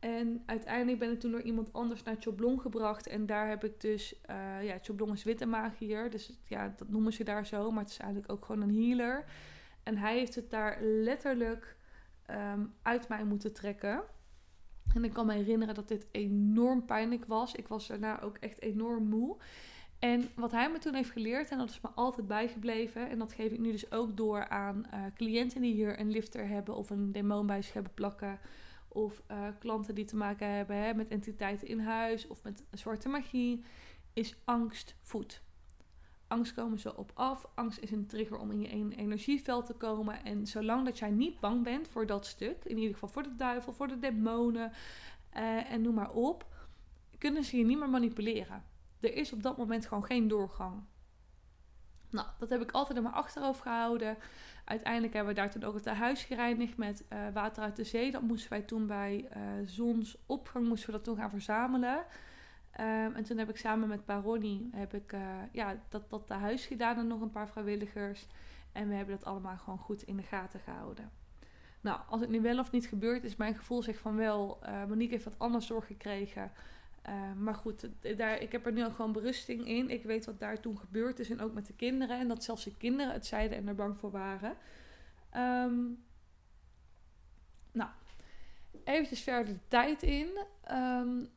En 0.00 0.42
uiteindelijk 0.46 0.98
ben 0.98 1.12
ik 1.12 1.20
toen 1.20 1.30
door 1.30 1.42
iemand 1.42 1.72
anders 1.72 2.02
naar 2.02 2.16
Choblong 2.18 2.60
gebracht. 2.60 3.06
En 3.06 3.26
daar 3.26 3.48
heb 3.48 3.64
ik 3.64 3.80
dus, 3.80 4.14
uh, 4.30 4.64
ja, 4.64 4.80
is 5.12 5.24
witte 5.24 5.46
magier. 5.46 6.10
Dus 6.10 6.40
ja, 6.44 6.74
dat 6.76 6.88
noemen 6.88 7.12
ze 7.12 7.24
daar 7.24 7.46
zo. 7.46 7.70
Maar 7.70 7.82
het 7.82 7.92
is 7.92 7.98
eigenlijk 7.98 8.32
ook 8.32 8.44
gewoon 8.44 8.62
een 8.62 8.74
healer. 8.74 9.24
En 9.82 9.96
hij 9.96 10.18
heeft 10.18 10.34
het 10.34 10.50
daar 10.50 10.82
letterlijk 10.82 11.76
ehm, 12.26 12.66
uit 12.82 13.08
mij 13.08 13.24
moeten 13.24 13.52
trekken. 13.52 14.02
En 14.94 15.04
ik 15.04 15.12
kan 15.12 15.26
me 15.26 15.32
herinneren 15.32 15.74
dat 15.74 15.88
dit 15.88 16.06
enorm 16.10 16.84
pijnlijk 16.84 17.24
was. 17.26 17.54
Ik 17.54 17.68
was 17.68 17.86
daarna 17.86 18.20
ook 18.20 18.36
echt 18.36 18.62
enorm 18.62 19.08
moe. 19.08 19.36
En 19.98 20.28
wat 20.34 20.50
hij 20.50 20.70
me 20.70 20.78
toen 20.78 20.94
heeft 20.94 21.10
geleerd, 21.10 21.50
en 21.50 21.58
dat 21.58 21.70
is 21.70 21.80
me 21.80 21.88
altijd 21.88 22.26
bijgebleven, 22.26 23.10
en 23.10 23.18
dat 23.18 23.32
geef 23.32 23.52
ik 23.52 23.58
nu 23.58 23.70
dus 23.70 23.92
ook 23.92 24.16
door 24.16 24.48
aan 24.48 24.86
uh, 24.94 25.04
cliënten 25.14 25.60
die 25.60 25.74
hier 25.74 26.00
een 26.00 26.10
lifter 26.10 26.48
hebben 26.48 26.76
of 26.76 26.90
een 26.90 27.12
demon 27.12 27.46
bij 27.46 27.62
zich 27.62 27.72
hebben 27.72 27.94
plakken, 27.94 28.38
of 28.88 29.22
uh, 29.30 29.48
klanten 29.58 29.94
die 29.94 30.04
te 30.04 30.16
maken 30.16 30.48
hebben 30.48 30.76
hè, 30.76 30.94
met 30.94 31.08
entiteiten 31.08 31.68
in 31.68 31.80
huis 31.80 32.26
of 32.26 32.42
met 32.42 32.64
zwarte 32.72 33.08
magie, 33.08 33.64
is 34.12 34.36
angst 34.44 34.94
voed. 35.02 35.42
Angst 36.30 36.54
komen 36.54 36.78
ze 36.78 36.96
op 36.96 37.10
af. 37.14 37.46
Angst 37.54 37.78
is 37.78 37.90
een 37.90 38.06
trigger 38.06 38.38
om 38.38 38.50
in 38.50 38.60
je 38.60 38.96
energieveld 38.96 39.66
te 39.66 39.74
komen. 39.74 40.24
En 40.24 40.46
zolang 40.46 40.84
dat 40.84 40.98
jij 40.98 41.10
niet 41.10 41.40
bang 41.40 41.62
bent 41.62 41.88
voor 41.88 42.06
dat 42.06 42.26
stuk, 42.26 42.64
in 42.64 42.76
ieder 42.76 42.92
geval 42.92 43.08
voor 43.08 43.22
de 43.22 43.36
duivel, 43.36 43.72
voor 43.72 43.88
de 43.88 43.98
demonen 43.98 44.72
uh, 45.36 45.72
en 45.72 45.82
noem 45.82 45.94
maar 45.94 46.10
op, 46.10 46.46
kunnen 47.18 47.44
ze 47.44 47.56
je 47.56 47.64
niet 47.64 47.78
meer 47.78 47.88
manipuleren. 47.88 48.64
Er 49.00 49.14
is 49.14 49.32
op 49.32 49.42
dat 49.42 49.56
moment 49.56 49.86
gewoon 49.86 50.04
geen 50.04 50.28
doorgang. 50.28 50.82
Nou, 52.10 52.26
dat 52.38 52.50
heb 52.50 52.62
ik 52.62 52.70
altijd 52.70 52.96
in 52.96 53.02
mijn 53.02 53.14
achterhoofd 53.14 53.60
gehouden. 53.60 54.16
Uiteindelijk 54.64 55.12
hebben 55.12 55.34
we 55.34 55.40
daar 55.40 55.50
toen 55.50 55.64
ook 55.64 55.74
het 55.74 55.86
huis 55.86 56.24
gereinigd 56.24 56.76
met 56.76 57.04
uh, 57.12 57.28
water 57.32 57.62
uit 57.62 57.76
de 57.76 57.84
zee. 57.84 58.10
Dat 58.10 58.22
moesten 58.22 58.50
wij 58.50 58.62
toen 58.62 58.86
bij 58.86 59.28
uh, 59.36 59.42
zonsopgang 59.64 60.68
moesten 60.68 60.86
we 60.86 60.96
dat 60.96 61.04
toen 61.04 61.16
gaan 61.16 61.30
verzamelen. 61.30 62.04
Um, 62.80 63.14
en 63.14 63.24
toen 63.24 63.38
heb 63.38 63.48
ik 63.48 63.56
samen 63.56 63.88
met 63.88 64.04
Baroni 64.04 64.70
heb 64.72 64.94
ik, 64.94 65.12
uh, 65.12 65.20
ja, 65.52 65.76
dat, 65.88 66.10
dat 66.10 66.28
huis 66.28 66.66
gedaan 66.66 66.98
en 66.98 67.06
nog 67.06 67.20
een 67.20 67.30
paar 67.30 67.48
vrijwilligers. 67.48 68.26
En 68.72 68.88
we 68.88 68.94
hebben 68.94 69.16
dat 69.16 69.24
allemaal 69.26 69.56
gewoon 69.56 69.78
goed 69.78 70.02
in 70.02 70.16
de 70.16 70.22
gaten 70.22 70.60
gehouden. 70.60 71.10
Nou, 71.80 72.00
als 72.08 72.20
het 72.20 72.30
nu 72.30 72.40
wel 72.40 72.58
of 72.58 72.70
niet 72.70 72.86
gebeurt, 72.86 73.24
is 73.24 73.36
mijn 73.36 73.54
gevoel 73.54 73.82
zegt 73.82 73.98
van 73.98 74.16
wel. 74.16 74.58
Monique 74.88 75.12
heeft 75.12 75.24
wat 75.24 75.38
anders 75.38 75.66
doorgekregen. 75.66 76.52
Uh, 77.08 77.32
maar 77.36 77.54
goed, 77.54 77.88
daar, 78.16 78.40
ik 78.40 78.52
heb 78.52 78.66
er 78.66 78.72
nu 78.72 78.82
al 78.82 78.90
gewoon 78.90 79.12
berusting 79.12 79.66
in. 79.66 79.90
Ik 79.90 80.04
weet 80.04 80.26
wat 80.26 80.40
daar 80.40 80.60
toen 80.60 80.78
gebeurd 80.78 81.18
is 81.18 81.30
en 81.30 81.40
ook 81.40 81.52
met 81.52 81.66
de 81.66 81.72
kinderen. 81.72 82.18
En 82.18 82.28
dat 82.28 82.44
zelfs 82.44 82.64
de 82.64 82.76
kinderen 82.76 83.12
het 83.12 83.26
zeiden 83.26 83.58
en 83.58 83.68
er 83.68 83.74
bang 83.74 83.98
voor 83.98 84.10
waren. 84.10 84.56
Um, 85.36 86.04
nou, 87.72 87.90
eventjes 88.84 89.22
verder 89.22 89.54
de 89.54 89.60
tijd 89.68 90.02
in. 90.02 90.28
Um, 90.70 91.28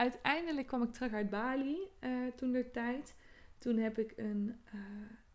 uiteindelijk 0.00 0.66
kwam 0.66 0.82
ik 0.82 0.92
terug 0.92 1.12
uit 1.12 1.30
Bali 1.30 1.78
uh, 2.00 2.10
toen 2.36 2.52
de 2.52 2.70
tijd. 2.70 3.14
Toen 3.58 3.76
heb 3.76 3.98
ik 3.98 4.12
een... 4.16 4.56
Uh, 4.74 4.80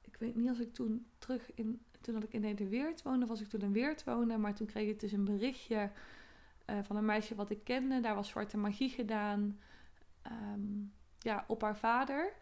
ik 0.02 0.16
weet 0.20 0.36
niet 0.36 0.50
als 0.50 0.60
ik 0.60 0.74
toen 0.74 1.06
terug 1.18 1.54
in... 1.54 1.82
Toen 2.02 2.14
had 2.14 2.24
ik 2.24 2.34
in 2.34 2.42
Nederweert 2.42 3.02
woonde, 3.02 3.26
was 3.26 3.42
ik 3.42 3.48
toen 3.48 3.62
in 3.62 3.74
Weert 3.74 4.04
wonen. 4.04 4.40
Maar 4.40 4.56
toen 4.56 4.68
kreeg 4.68 4.90
ik 4.90 5.00
dus 5.00 5.12
een 5.12 5.24
berichtje 5.24 5.92
uh, 6.70 6.78
van 6.84 6.96
een 6.96 7.06
meisje 7.06 7.36
wat 7.36 7.50
ik 7.50 7.64
kende. 7.64 8.00
Daar 8.00 8.16
was 8.16 8.30
zwarte 8.30 8.58
magie 8.58 8.90
gedaan 8.90 9.60
um, 10.54 10.94
ja, 11.20 11.46
op 11.48 11.62
haar 11.62 11.78
vader. 11.78 12.34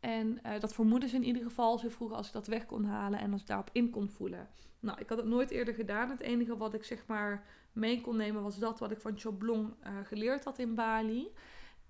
En 0.00 0.38
dat 0.58 0.74
vermoedde 0.74 1.08
ze 1.08 1.16
in 1.16 1.24
ieder 1.24 1.42
geval. 1.42 1.78
Ze 1.78 1.90
vroegen 1.90 2.16
als 2.16 2.26
ik 2.26 2.32
dat 2.32 2.46
weg 2.46 2.66
kon 2.66 2.84
halen 2.84 3.18
en 3.18 3.32
als 3.32 3.40
ik 3.40 3.46
daarop 3.46 3.70
in 3.72 3.90
kon 3.90 4.08
voelen. 4.08 4.48
Nou, 4.80 5.00
ik 5.00 5.08
had 5.08 5.18
het 5.18 5.26
nooit 5.26 5.50
eerder 5.50 5.74
gedaan. 5.74 6.10
Het 6.10 6.20
enige 6.20 6.56
wat 6.56 6.74
ik 6.74 6.84
zeg 6.84 7.06
maar 7.06 7.46
mee 7.72 8.00
kon 8.00 8.16
nemen 8.16 8.42
was 8.42 8.58
dat 8.58 8.78
wat 8.78 8.90
ik 8.90 9.00
van 9.00 9.18
Choblong 9.18 9.74
geleerd 10.02 10.44
had 10.44 10.58
in 10.58 10.74
Bali. 10.74 11.28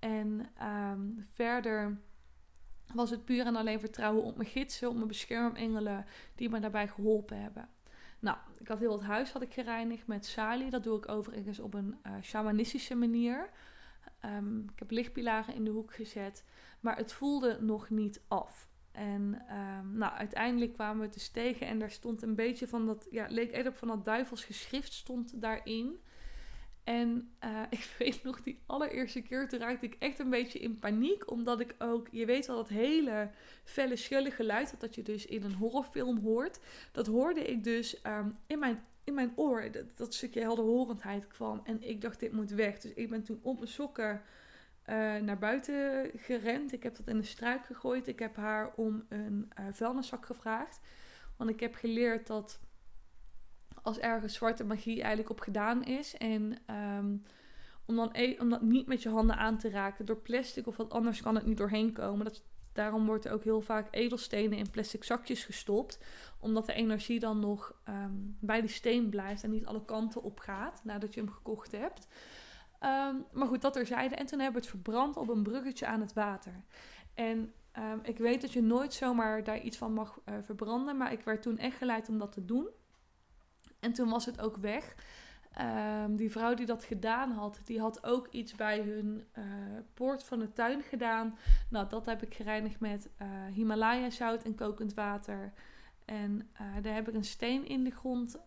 En 0.03 0.49
um, 0.67 1.25
verder 1.31 1.97
was 2.93 3.09
het 3.09 3.25
puur 3.25 3.45
en 3.45 3.55
alleen 3.55 3.79
vertrouwen 3.79 4.23
op 4.23 4.35
mijn 4.37 4.49
gidsen, 4.49 4.89
op 4.89 4.95
mijn 4.95 5.07
beschermengelen 5.07 6.05
die 6.35 6.49
me 6.49 6.59
daarbij 6.59 6.87
geholpen 6.87 7.41
hebben. 7.41 7.69
Nou, 8.19 8.37
ik 8.59 8.67
had 8.67 8.79
heel 8.79 8.91
het 8.91 9.01
huis 9.01 9.31
had 9.31 9.41
ik 9.41 9.53
gereinigd 9.53 10.07
met 10.07 10.25
sali. 10.25 10.69
Dat 10.69 10.83
doe 10.83 10.97
ik 10.97 11.09
overigens 11.09 11.59
op 11.59 11.73
een 11.73 11.95
uh, 12.07 12.13
shamanistische 12.21 12.95
manier. 12.95 13.49
Um, 14.25 14.69
ik 14.73 14.79
heb 14.79 14.91
lichtpilaren 14.91 15.55
in 15.55 15.63
de 15.63 15.71
hoek 15.71 15.93
gezet, 15.93 16.45
maar 16.79 16.97
het 16.97 17.13
voelde 17.13 17.57
nog 17.61 17.89
niet 17.89 18.21
af. 18.27 18.69
En 18.91 19.45
um, 19.51 19.97
nou, 19.97 20.13
uiteindelijk 20.13 20.73
kwamen 20.73 21.07
we 21.07 21.13
dus 21.13 21.29
tegen 21.29 21.67
en 21.67 21.79
daar 21.79 21.91
stond 21.91 22.21
een 22.21 22.35
beetje 22.35 22.67
van 22.67 22.85
dat, 22.85 23.07
ja, 23.11 23.27
leek 23.29 23.51
echt 23.51 23.67
op 23.67 23.75
van 23.75 23.87
dat 23.87 24.05
duivelsgeschrift 24.05 24.93
stond 24.93 25.41
daarin. 25.41 25.99
En 26.83 27.31
uh, 27.43 27.61
ik 27.79 27.95
weet 27.97 28.23
nog, 28.23 28.41
die 28.41 28.59
allereerste 28.65 29.21
keer, 29.21 29.47
toen 29.47 29.59
raakte 29.59 29.85
ik 29.85 29.95
echt 29.99 30.19
een 30.19 30.29
beetje 30.29 30.59
in 30.59 30.79
paniek. 30.79 31.31
Omdat 31.31 31.59
ik 31.59 31.75
ook, 31.77 32.07
je 32.11 32.25
weet 32.25 32.45
wel, 32.45 32.55
dat 32.55 32.69
hele 32.69 33.29
felle, 33.63 33.95
schelle 33.95 34.31
geluid 34.31 34.75
dat 34.79 34.95
je 34.95 35.01
dus 35.01 35.25
in 35.25 35.43
een 35.43 35.53
horrorfilm 35.53 36.17
hoort. 36.17 36.59
Dat 36.91 37.07
hoorde 37.07 37.41
ik 37.43 37.63
dus 37.63 38.05
um, 38.05 38.37
in, 38.47 38.59
mijn, 38.59 38.83
in 39.03 39.13
mijn 39.13 39.33
oor. 39.35 39.71
Dat, 39.71 39.97
dat 39.97 40.13
stukje 40.13 40.41
helderhorendheid 40.41 41.27
kwam. 41.27 41.61
En 41.63 41.81
ik 41.81 42.01
dacht, 42.01 42.19
dit 42.19 42.31
moet 42.31 42.51
weg. 42.51 42.79
Dus 42.79 42.93
ik 42.93 43.09
ben 43.09 43.23
toen 43.23 43.39
op 43.41 43.57
mijn 43.57 43.71
sokken 43.71 44.21
uh, 44.89 45.15
naar 45.15 45.37
buiten 45.37 46.11
gerend. 46.15 46.73
Ik 46.73 46.83
heb 46.83 46.95
dat 46.95 47.07
in 47.07 47.17
de 47.17 47.25
struik 47.25 47.65
gegooid. 47.65 48.07
Ik 48.07 48.19
heb 48.19 48.35
haar 48.35 48.73
om 48.75 49.05
een 49.09 49.51
uh, 49.59 49.65
vuilniszak 49.71 50.25
gevraagd. 50.25 50.79
Want 51.37 51.49
ik 51.49 51.59
heb 51.59 51.75
geleerd 51.75 52.27
dat 52.27 52.59
als 53.83 53.99
ergens 53.99 54.33
zwarte 54.33 54.63
magie 54.63 54.99
eigenlijk 55.01 55.29
op 55.29 55.39
gedaan 55.39 55.83
is. 55.83 56.17
En 56.17 56.57
um, 56.97 57.23
om, 57.85 57.95
dan 57.95 58.09
e 58.11 58.35
om 58.39 58.49
dat 58.49 58.61
niet 58.61 58.87
met 58.87 59.01
je 59.01 59.09
handen 59.09 59.37
aan 59.37 59.57
te 59.57 59.69
raken 59.69 60.05
door 60.05 60.17
plastic 60.17 60.67
of 60.67 60.77
wat 60.77 60.89
anders 60.89 61.21
kan 61.21 61.35
het 61.35 61.45
niet 61.45 61.57
doorheen 61.57 61.93
komen. 61.93 62.25
Dat, 62.25 62.43
daarom 62.73 63.05
wordt 63.05 63.25
er 63.25 63.31
ook 63.31 63.43
heel 63.43 63.61
vaak 63.61 63.87
edelstenen 63.91 64.57
in 64.57 64.69
plastic 64.69 65.03
zakjes 65.03 65.43
gestopt. 65.43 65.99
Omdat 66.39 66.65
de 66.65 66.73
energie 66.73 67.19
dan 67.19 67.39
nog 67.39 67.75
um, 67.89 68.37
bij 68.39 68.61
die 68.61 68.69
steen 68.69 69.09
blijft 69.09 69.43
en 69.43 69.51
niet 69.51 69.65
alle 69.65 69.85
kanten 69.85 70.23
op 70.23 70.39
gaat 70.39 70.81
nadat 70.83 71.13
je 71.13 71.19
hem 71.19 71.31
gekocht 71.31 71.71
hebt. 71.71 72.07
Um, 72.79 73.25
maar 73.31 73.47
goed, 73.47 73.61
dat 73.61 73.73
terzijde. 73.73 74.15
En 74.15 74.25
toen 74.25 74.39
hebben 74.39 74.61
we 74.61 74.67
het 74.67 74.75
verbrand 74.75 75.17
op 75.17 75.29
een 75.29 75.43
bruggetje 75.43 75.85
aan 75.85 76.01
het 76.01 76.13
water. 76.13 76.63
En 77.13 77.53
ik 78.03 78.17
weet 78.17 78.41
dat 78.41 78.51
je 78.51 78.61
nooit 78.61 78.93
zomaar 78.93 79.43
daar 79.43 79.61
iets 79.61 79.77
van 79.77 79.93
mag 79.93 80.19
uh, 80.25 80.35
verbranden. 80.41 80.97
Maar 80.97 81.11
ik 81.11 81.21
werd 81.21 81.41
toen 81.41 81.57
echt 81.57 81.77
geleid 81.77 82.09
om 82.09 82.17
dat 82.17 82.31
te 82.31 82.45
doen. 82.45 82.67
En 83.83 83.93
toen 83.93 84.09
was 84.09 84.25
het 84.25 84.41
ook 84.41 84.57
weg. 84.57 84.95
Um, 86.05 86.15
die 86.15 86.31
vrouw 86.31 86.53
die 86.53 86.65
dat 86.65 86.83
gedaan 86.83 87.31
had, 87.31 87.59
die 87.65 87.79
had 87.79 88.03
ook 88.03 88.27
iets 88.31 88.55
bij 88.55 88.79
hun 88.79 89.23
uh, 89.37 89.43
poort 89.93 90.23
van 90.23 90.39
de 90.39 90.53
tuin 90.53 90.81
gedaan. 90.81 91.37
Nou, 91.69 91.89
dat 91.89 92.05
heb 92.05 92.21
ik 92.21 92.33
gereinigd 92.33 92.79
met 92.79 93.09
uh, 93.21 93.27
Himalaya 93.53 94.09
zout 94.09 94.43
en 94.43 94.55
kokend 94.55 94.93
water. 94.93 95.53
En 96.05 96.49
uh, 96.53 96.67
daar 96.81 96.93
heb 96.93 97.07
ik 97.07 97.13
een 97.13 97.23
steen 97.23 97.67
in 97.67 97.83
de 97.83 97.91
grond 97.91 98.39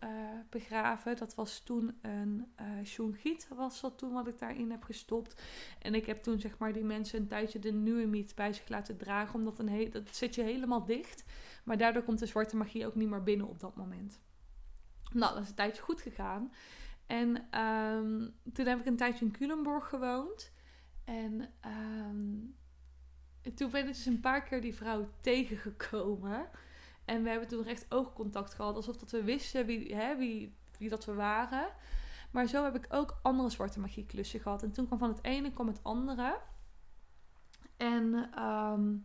begraven. 0.51 1.17
Dat 1.17 1.35
was 1.35 1.61
toen 1.61 1.99
een 2.03 2.47
shungiet, 2.85 3.49
was 3.55 3.81
dat 3.81 3.99
toen 3.99 4.13
wat 4.13 4.27
ik 4.27 4.39
daarin 4.39 4.71
heb 4.71 4.83
gestopt. 4.83 5.43
En 5.79 5.95
ik 5.95 6.07
heb 6.07 6.23
toen 6.23 6.41
zeg 6.41 6.59
maar 6.59 6.73
die 6.73 6.85
mensen 6.85 7.21
een 7.21 7.27
tijdje 7.27 7.59
de 7.59 7.73
nuemiet 7.73 8.35
bij 8.35 8.53
zich 8.53 8.69
laten 8.69 8.97
dragen. 8.97 9.35
Omdat 9.35 9.59
een 9.59 9.91
dat 9.91 10.17
zit 10.17 10.35
je 10.35 10.43
helemaal 10.43 10.85
dicht. 10.85 11.25
Maar 11.65 11.77
daardoor 11.77 12.03
komt 12.03 12.19
de 12.19 12.27
zwarte 12.27 12.57
magie 12.57 12.87
ook 12.87 12.95
niet 12.95 13.09
meer 13.09 13.23
binnen 13.23 13.49
op 13.49 13.61
dat 13.61 13.77
moment. 13.77 14.21
Nou, 15.17 15.35
dat 15.35 15.43
is 15.43 15.49
een 15.49 15.55
tijdje 15.55 15.83
goed 15.83 16.01
gegaan. 16.01 16.53
En 17.07 17.61
um, 17.61 18.35
toen 18.53 18.67
heb 18.67 18.79
ik 18.79 18.87
een 18.87 18.97
tijdje 18.97 19.25
in 19.25 19.31
Culemborg 19.31 19.89
gewoond. 19.89 20.53
En 21.05 21.53
um, 21.67 22.57
toen 23.55 23.71
ben 23.71 23.81
ik 23.81 23.87
dus 23.87 24.07
een 24.07 24.21
paar 24.21 24.43
keer 24.43 24.61
die 24.61 24.75
vrouw 24.75 25.09
tegengekomen. 25.21 26.49
En 27.05 27.23
we 27.23 27.29
hebben 27.29 27.49
toen 27.49 27.63
recht 27.63 27.87
oogcontact 27.89 28.55
gehad. 28.55 28.77
Alsof 28.77 28.97
dat 28.97 29.11
we 29.11 29.25
wisten 29.25 29.67
wie, 29.67 29.95
hè, 29.95 30.17
wie, 30.17 30.57
wie 30.79 30.89
dat 30.89 31.05
we 31.05 31.15
waren. 31.15 31.69
Maar 32.31 32.47
zo 32.47 32.65
heb 32.65 32.75
ik 32.75 32.87
ook 32.89 33.19
andere 33.23 33.51
zwarte 33.51 33.81
magie 33.81 34.07
klussen 34.07 34.41
gehad. 34.41 34.63
En 34.63 34.73
toen 34.73 34.87
kwam 34.87 34.99
van 34.99 35.09
het 35.09 35.25
ene 35.25 35.53
kwam 35.53 35.67
het 35.67 35.81
andere. 35.83 36.39
En 37.77 38.15
um, 38.43 39.01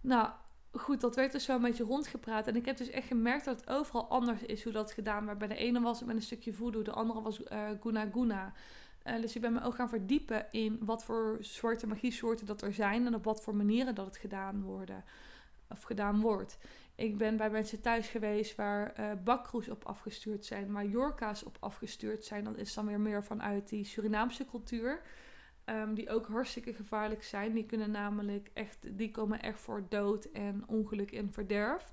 nou, 0.00 0.30
goed, 0.72 1.00
dat 1.00 1.16
werd 1.16 1.32
dus 1.32 1.44
zo 1.44 1.54
een 1.54 1.62
beetje 1.62 1.84
rondgepraat. 1.84 2.46
En 2.46 2.56
ik 2.56 2.64
heb 2.64 2.76
dus 2.76 2.90
echt 2.90 3.06
gemerkt 3.06 3.44
dat 3.44 3.60
het 3.60 3.70
overal 3.70 4.08
anders 4.08 4.42
is 4.42 4.64
hoe 4.64 4.72
dat 4.72 4.92
gedaan 4.92 5.26
werd. 5.26 5.38
Bij 5.38 5.48
de 5.48 5.56
ene 5.56 5.80
was 5.80 5.98
het 5.98 6.06
met 6.06 6.16
een 6.16 6.22
stukje 6.22 6.52
voodoo, 6.52 6.82
de 6.82 6.92
andere 6.92 7.22
was 7.22 7.40
uh, 7.40 7.68
guna 7.80 8.08
guna. 8.12 8.52
Uh, 9.06 9.20
dus 9.20 9.34
ik 9.34 9.40
ben 9.40 9.52
me 9.52 9.62
ook 9.62 9.74
gaan 9.74 9.88
verdiepen 9.88 10.46
in 10.50 10.78
wat 10.80 11.04
voor 11.04 11.36
soorten 11.40 11.88
magie-soorten 11.88 12.46
dat 12.46 12.62
er 12.62 12.72
zijn 12.72 13.06
en 13.06 13.14
op 13.14 13.24
wat 13.24 13.42
voor 13.42 13.54
manieren 13.54 13.94
dat 13.94 14.06
het 14.06 14.16
gedaan 14.16 14.62
worden 14.62 15.04
of 15.68 15.82
gedaan 15.82 16.20
wordt. 16.20 16.58
Ik 16.94 17.18
ben 17.18 17.36
bij 17.36 17.50
mensen 17.50 17.80
thuis 17.80 18.08
geweest 18.08 18.56
waar 18.56 18.94
uh, 19.26 19.70
op 19.70 19.84
afgestuurd 19.84 20.44
zijn, 20.44 20.72
waar 20.72 20.86
Jorka's 20.86 21.42
op 21.42 21.56
afgestuurd 21.60 22.24
zijn. 22.24 22.44
Dat 22.44 22.56
is 22.56 22.74
dan 22.74 22.86
weer 22.86 23.00
meer 23.00 23.24
vanuit 23.24 23.68
die 23.68 23.84
Surinaamse 23.84 24.46
cultuur. 24.46 25.02
Um, 25.70 25.94
die 25.94 26.10
ook 26.10 26.26
hartstikke 26.26 26.74
gevaarlijk 26.74 27.22
zijn. 27.22 27.52
Die 27.52 27.66
kunnen 27.66 27.90
namelijk 27.90 28.50
echt, 28.54 28.98
die 28.98 29.10
komen 29.10 29.42
echt 29.42 29.60
voor 29.60 29.86
dood 29.88 30.24
en 30.24 30.64
ongeluk 30.66 31.12
en 31.12 31.32
verderf. 31.32 31.90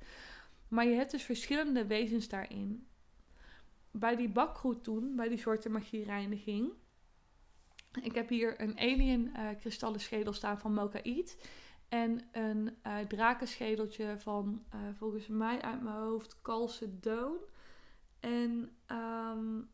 Maar 0.68 0.86
je 0.86 0.96
hebt 0.96 1.12
dus 1.12 1.24
verschillende 1.24 1.86
wezens 1.86 2.30
daarin. 2.30 2.88
Bij 3.92 4.16
die 4.16 4.30
bakgroet 4.30 4.84
toen, 4.84 5.16
bij 5.16 5.30
die 5.30 5.38
soorten 5.38 5.72
magiereiniging. 5.72 6.72
Ik 8.02 8.16
heb 8.16 8.30
hier 8.30 8.62
een 8.62 8.78
alien 8.80 9.34
uh, 9.36 9.50
kristallen 9.60 10.00
schedel 10.00 10.34
staan 10.34 10.60
van 10.60 10.74
Mokaït. 10.74 11.38
En 11.90 12.22
een 12.32 12.78
uh, 12.88 13.00
drakenschedeltje 13.00 14.20
van, 14.20 14.64
uh, 14.74 14.82
volgens 14.98 15.28
mij 15.28 15.62
uit 15.62 15.82
mijn 15.82 15.96
hoofd, 15.96 16.42
Calcedon. 16.42 17.36
En 18.20 18.72
um, 18.92 19.70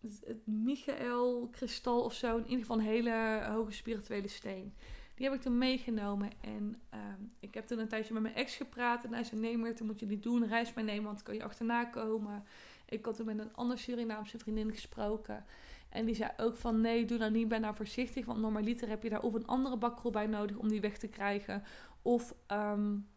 het 0.00 0.46
Michael 0.46 1.48
kristal 1.50 2.02
of 2.02 2.14
zo. 2.14 2.36
In 2.36 2.42
ieder 2.42 2.58
geval 2.58 2.78
een 2.78 2.84
hele 2.84 3.42
hoge 3.50 3.72
spirituele 3.72 4.28
steen. 4.28 4.74
Die 5.14 5.28
heb 5.28 5.34
ik 5.34 5.42
toen 5.44 5.58
meegenomen. 5.58 6.30
En 6.40 6.80
um, 6.94 7.32
ik 7.40 7.54
heb 7.54 7.66
toen 7.66 7.78
een 7.78 7.88
tijdje 7.88 8.12
met 8.12 8.22
mijn 8.22 8.34
ex 8.34 8.56
gepraat. 8.56 9.04
En 9.04 9.12
hij 9.12 9.24
zei, 9.24 9.40
nee 9.40 9.58
meer, 9.58 9.76
dat 9.76 9.86
moet 9.86 10.00
je 10.00 10.06
niet 10.06 10.22
doen. 10.22 10.46
Reis 10.46 10.74
meenemen, 10.74 11.04
want 11.04 11.16
dan 11.16 11.24
kan 11.24 11.34
je 11.34 11.44
achterna 11.44 11.84
komen. 11.84 12.44
Ik 12.88 13.04
had 13.04 13.16
toen 13.16 13.26
met 13.26 13.38
een 13.38 13.54
andere 13.54 13.80
Surinaamse 13.80 14.38
vriendin 14.38 14.70
gesproken. 14.70 15.44
En 15.88 16.04
die 16.04 16.14
zei 16.14 16.30
ook 16.36 16.56
van, 16.56 16.80
nee, 16.80 17.04
doe 17.04 17.18
dat 17.18 17.30
niet. 17.30 17.48
Ben 17.48 17.60
nou 17.60 17.74
voorzichtig. 17.74 18.24
Want 18.24 18.40
normaliter 18.40 18.88
heb 18.88 19.02
je 19.02 19.08
daar 19.08 19.22
of 19.22 19.34
een 19.34 19.46
andere 19.46 19.76
bakrol 19.76 20.10
bij 20.10 20.26
nodig 20.26 20.56
om 20.56 20.68
die 20.68 20.80
weg 20.80 20.98
te 20.98 21.08
krijgen. 21.08 21.62
Of, 22.02 22.34
um, 22.48 23.08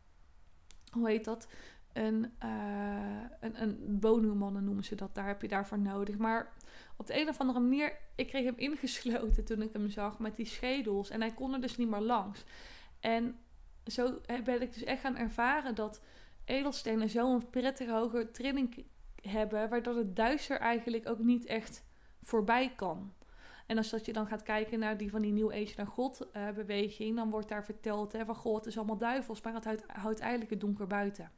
hoe 0.91 1.09
heet 1.09 1.25
dat? 1.25 1.47
Een, 1.93 2.31
uh, 2.43 3.21
een, 3.39 3.61
een 3.61 4.63
noemen 4.63 4.83
ze 4.83 4.95
dat. 4.95 5.15
Daar 5.15 5.27
heb 5.27 5.41
je 5.41 5.47
daarvoor 5.47 5.79
nodig. 5.79 6.17
Maar 6.17 6.53
op 6.97 7.07
de 7.07 7.21
een 7.21 7.29
of 7.29 7.39
andere 7.39 7.59
manier, 7.59 7.97
ik 8.15 8.27
kreeg 8.27 8.45
hem 8.45 8.57
ingesloten 8.57 9.45
toen 9.45 9.61
ik 9.61 9.73
hem 9.73 9.89
zag 9.89 10.19
met 10.19 10.35
die 10.35 10.45
schedels. 10.45 11.09
En 11.09 11.21
hij 11.21 11.33
kon 11.33 11.53
er 11.53 11.61
dus 11.61 11.77
niet 11.77 11.89
meer 11.89 12.01
langs. 12.01 12.43
En 12.99 13.39
zo 13.85 14.21
ben 14.43 14.61
ik 14.61 14.73
dus 14.73 14.83
echt 14.83 15.01
gaan 15.01 15.17
ervaren 15.17 15.75
dat 15.75 16.01
edelstenen 16.45 17.09
zo'n 17.09 17.49
prettige 17.49 17.91
hoge 17.91 18.31
trilling 18.31 18.85
hebben, 19.21 19.69
waardoor 19.69 19.95
het 19.95 20.15
duister 20.15 20.59
eigenlijk 20.59 21.09
ook 21.09 21.19
niet 21.19 21.45
echt 21.45 21.83
voorbij 22.21 22.73
kan. 22.75 23.13
En 23.67 23.77
als 23.77 23.89
dat 23.89 24.05
je 24.05 24.13
dan 24.13 24.27
gaat 24.27 24.43
kijken 24.43 24.79
naar 24.79 24.97
die 24.97 25.09
van 25.09 25.21
die 25.21 25.33
New 25.33 25.51
Age 25.51 25.73
naar 25.77 25.87
God 25.87 26.27
uh, 26.33 26.49
beweging, 26.49 27.15
dan 27.15 27.29
wordt 27.29 27.49
daar 27.49 27.65
verteld 27.65 28.11
hè, 28.11 28.25
van 28.25 28.35
God, 28.35 28.65
is 28.65 28.77
allemaal 28.77 28.97
duivels, 28.97 29.41
maar 29.41 29.53
het 29.53 29.83
houdt 29.87 30.19
eigenlijk 30.19 30.51
het 30.51 30.59
donker 30.59 30.87
buiten. 30.87 31.31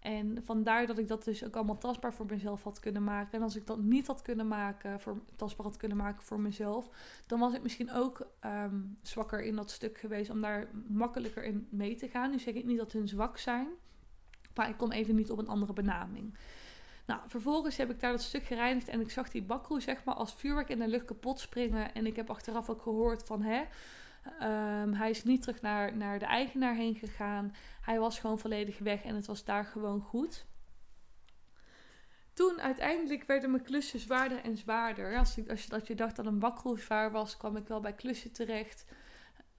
En 0.00 0.44
vandaar 0.44 0.86
dat 0.86 0.98
ik 0.98 1.08
dat 1.08 1.24
dus 1.24 1.44
ook 1.44 1.56
allemaal 1.56 1.78
tastbaar 1.78 2.14
voor 2.14 2.26
mezelf 2.26 2.62
had 2.62 2.80
kunnen 2.80 3.04
maken. 3.04 3.32
En 3.32 3.42
als 3.42 3.56
ik 3.56 3.66
dat 3.66 3.78
niet 3.78 4.06
had 4.06 4.22
kunnen 4.22 4.48
maken, 4.48 5.00
voor, 5.00 5.20
tastbaar 5.36 5.66
had 5.66 5.76
kunnen 5.76 5.96
maken 5.96 6.22
voor 6.22 6.40
mezelf, 6.40 6.88
dan 7.26 7.38
was 7.38 7.54
ik 7.54 7.62
misschien 7.62 7.92
ook 7.92 8.26
um, 8.44 8.98
zwakker 9.02 9.42
in 9.42 9.56
dat 9.56 9.70
stuk 9.70 9.98
geweest 9.98 10.30
om 10.30 10.40
daar 10.40 10.68
makkelijker 10.88 11.44
in 11.44 11.66
mee 11.70 11.94
te 11.94 12.08
gaan. 12.08 12.30
Nu 12.30 12.38
zeg 12.38 12.54
ik 12.54 12.64
niet 12.64 12.78
dat 12.78 12.92
hun 12.92 13.08
zwak 13.08 13.38
zijn, 13.38 13.68
maar 14.54 14.68
ik 14.68 14.76
kom 14.76 14.92
even 14.92 15.14
niet 15.14 15.30
op 15.30 15.38
een 15.38 15.48
andere 15.48 15.72
benaming. 15.72 16.34
Nou, 17.06 17.20
vervolgens 17.26 17.76
heb 17.76 17.90
ik 17.90 18.00
daar 18.00 18.10
dat 18.10 18.22
stuk 18.22 18.44
gereinigd 18.44 18.88
en 18.88 19.00
ik 19.00 19.10
zag 19.10 19.30
die 19.30 19.42
bakroe 19.42 19.80
zeg 19.80 20.04
maar 20.04 20.14
als 20.14 20.34
vuurwerk 20.34 20.68
in 20.68 20.78
de 20.78 20.88
lucht 20.88 21.04
kapot 21.04 21.40
springen. 21.40 21.94
En 21.94 22.06
ik 22.06 22.16
heb 22.16 22.30
achteraf 22.30 22.70
ook 22.70 22.82
gehoord 22.82 23.22
van 23.22 23.42
hè, 23.42 23.64
Um, 24.42 24.92
hij 24.92 25.10
is 25.10 25.24
niet 25.24 25.42
terug 25.42 25.60
naar, 25.60 25.96
naar 25.96 26.18
de 26.18 26.24
eigenaar 26.24 26.74
heen 26.74 26.94
gegaan. 26.94 27.54
Hij 27.80 27.98
was 27.98 28.18
gewoon 28.18 28.38
volledig 28.38 28.78
weg 28.78 29.02
en 29.02 29.14
het 29.14 29.26
was 29.26 29.44
daar 29.44 29.64
gewoon 29.64 30.00
goed. 30.00 30.46
Toen 32.32 32.60
uiteindelijk 32.60 33.24
werden 33.24 33.50
mijn 33.50 33.62
klussen 33.62 34.00
zwaarder 34.00 34.40
en 34.40 34.56
zwaarder. 34.56 35.16
Als, 35.16 35.48
als, 35.48 35.64
je, 35.64 35.74
als 35.74 35.86
je 35.86 35.94
dacht 35.94 36.16
dat 36.16 36.26
een 36.26 36.38
bakrol 36.38 36.76
zwaar 36.76 37.10
was, 37.10 37.36
kwam 37.36 37.56
ik 37.56 37.68
wel 37.68 37.80
bij 37.80 37.94
klussen 37.94 38.32
terecht. 38.32 38.84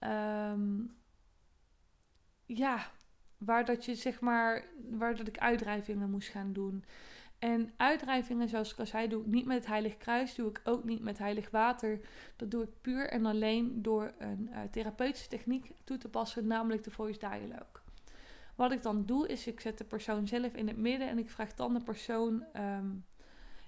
Um, 0.00 0.96
ja, 2.46 2.90
waar 3.38 3.64
dat 3.64 3.84
je 3.84 3.94
zeg 3.94 4.20
maar, 4.20 4.64
waar 4.90 5.16
dat 5.16 5.26
ik 5.26 5.38
uitdrijvingen 5.38 6.10
moest 6.10 6.28
gaan 6.28 6.52
doen. 6.52 6.84
En 7.38 7.72
uitdrijvingen, 7.76 8.48
zoals 8.48 8.72
ik 8.72 8.78
al 8.78 8.86
zei, 8.86 9.08
doe 9.08 9.20
ik 9.20 9.26
niet 9.26 9.46
met 9.46 9.56
het 9.56 9.66
Heilig 9.66 9.96
Kruis, 9.96 10.34
doe 10.34 10.48
ik 10.48 10.60
ook 10.64 10.84
niet 10.84 11.02
met 11.02 11.18
heilig 11.18 11.50
water. 11.50 12.00
Dat 12.36 12.50
doe 12.50 12.62
ik 12.62 12.80
puur 12.80 13.08
en 13.08 13.26
alleen 13.26 13.82
door 13.82 14.12
een 14.18 14.48
uh, 14.52 14.58
therapeutische 14.70 15.28
techniek 15.28 15.70
toe 15.84 15.98
te 15.98 16.08
passen, 16.08 16.46
namelijk 16.46 16.84
de 16.84 16.90
voice 16.90 17.18
dialogue. 17.18 17.82
Wat 18.54 18.72
ik 18.72 18.82
dan 18.82 19.06
doe, 19.06 19.28
is 19.28 19.46
ik 19.46 19.60
zet 19.60 19.78
de 19.78 19.84
persoon 19.84 20.26
zelf 20.26 20.54
in 20.54 20.68
het 20.68 20.76
midden 20.76 21.08
en 21.08 21.18
ik 21.18 21.30
vraag 21.30 21.54
dan 21.54 21.74
de 21.74 21.82
persoon 21.82 22.44
um, 22.56 23.04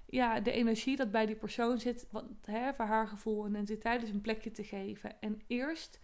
ja, 0.05 0.39
de 0.39 0.51
energie 0.51 0.95
dat 0.95 1.11
bij 1.11 1.25
die 1.25 1.35
persoon 1.35 1.79
zit, 1.79 2.07
wat, 2.09 2.25
hè, 2.45 2.73
voor 2.73 2.85
haar 2.85 3.07
gevoel 3.07 3.45
en 3.45 3.55
entiteit, 3.55 4.01
dus 4.01 4.09
een 4.09 4.21
plekje 4.21 4.51
te 4.51 4.63
geven. 4.63 5.21
En 5.21 5.41
eerst 5.47 5.99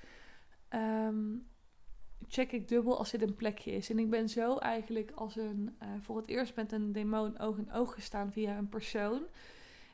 um, 0.70 1.48
check 2.28 2.52
ik 2.52 2.68
dubbel 2.68 2.98
als 2.98 3.12
dit 3.12 3.22
een 3.22 3.36
plekje 3.36 3.72
is. 3.72 3.90
En 3.90 4.00
ik 4.00 4.10
ben 4.10 4.30
zo 4.30 4.58
eigenlijk 4.58 5.12
als 5.16 5.36
een, 5.36 5.76
uh, 5.84 5.90
voor 6.02 6.18
het 6.18 6.28
eerst 6.28 6.56
met 6.56 6.72
een 6.72 6.92
demon 6.92 7.40
oog 7.40 7.58
in 7.58 7.72
oog 7.72 7.94
gestaan 7.94 8.32
via 8.32 8.58
een 8.58 8.70
persoon. 8.70 9.22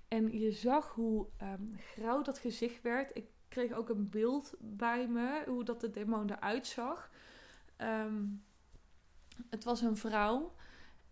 En 0.08 0.40
je 0.40 0.52
zag 0.52 0.94
hoe 0.94 1.28
um, 1.42 1.70
grauw 1.78 2.22
dat 2.22 2.40
gezicht 2.40 2.82
werd. 2.82 3.16
Ik 3.16 3.26
kreeg 3.48 3.72
ook 3.72 3.90
een 3.90 4.10
beeld 4.10 4.54
bij 4.60 5.08
me, 5.08 5.44
hoe 5.48 5.64
dat 5.64 5.82
de 5.82 5.92
demon 5.92 6.32
eruit 6.32 6.68
zag. 6.68 7.12
Um, 7.78 8.44
het 9.50 9.64
was 9.64 9.82
een 9.82 9.98
vrouw. 9.98 10.54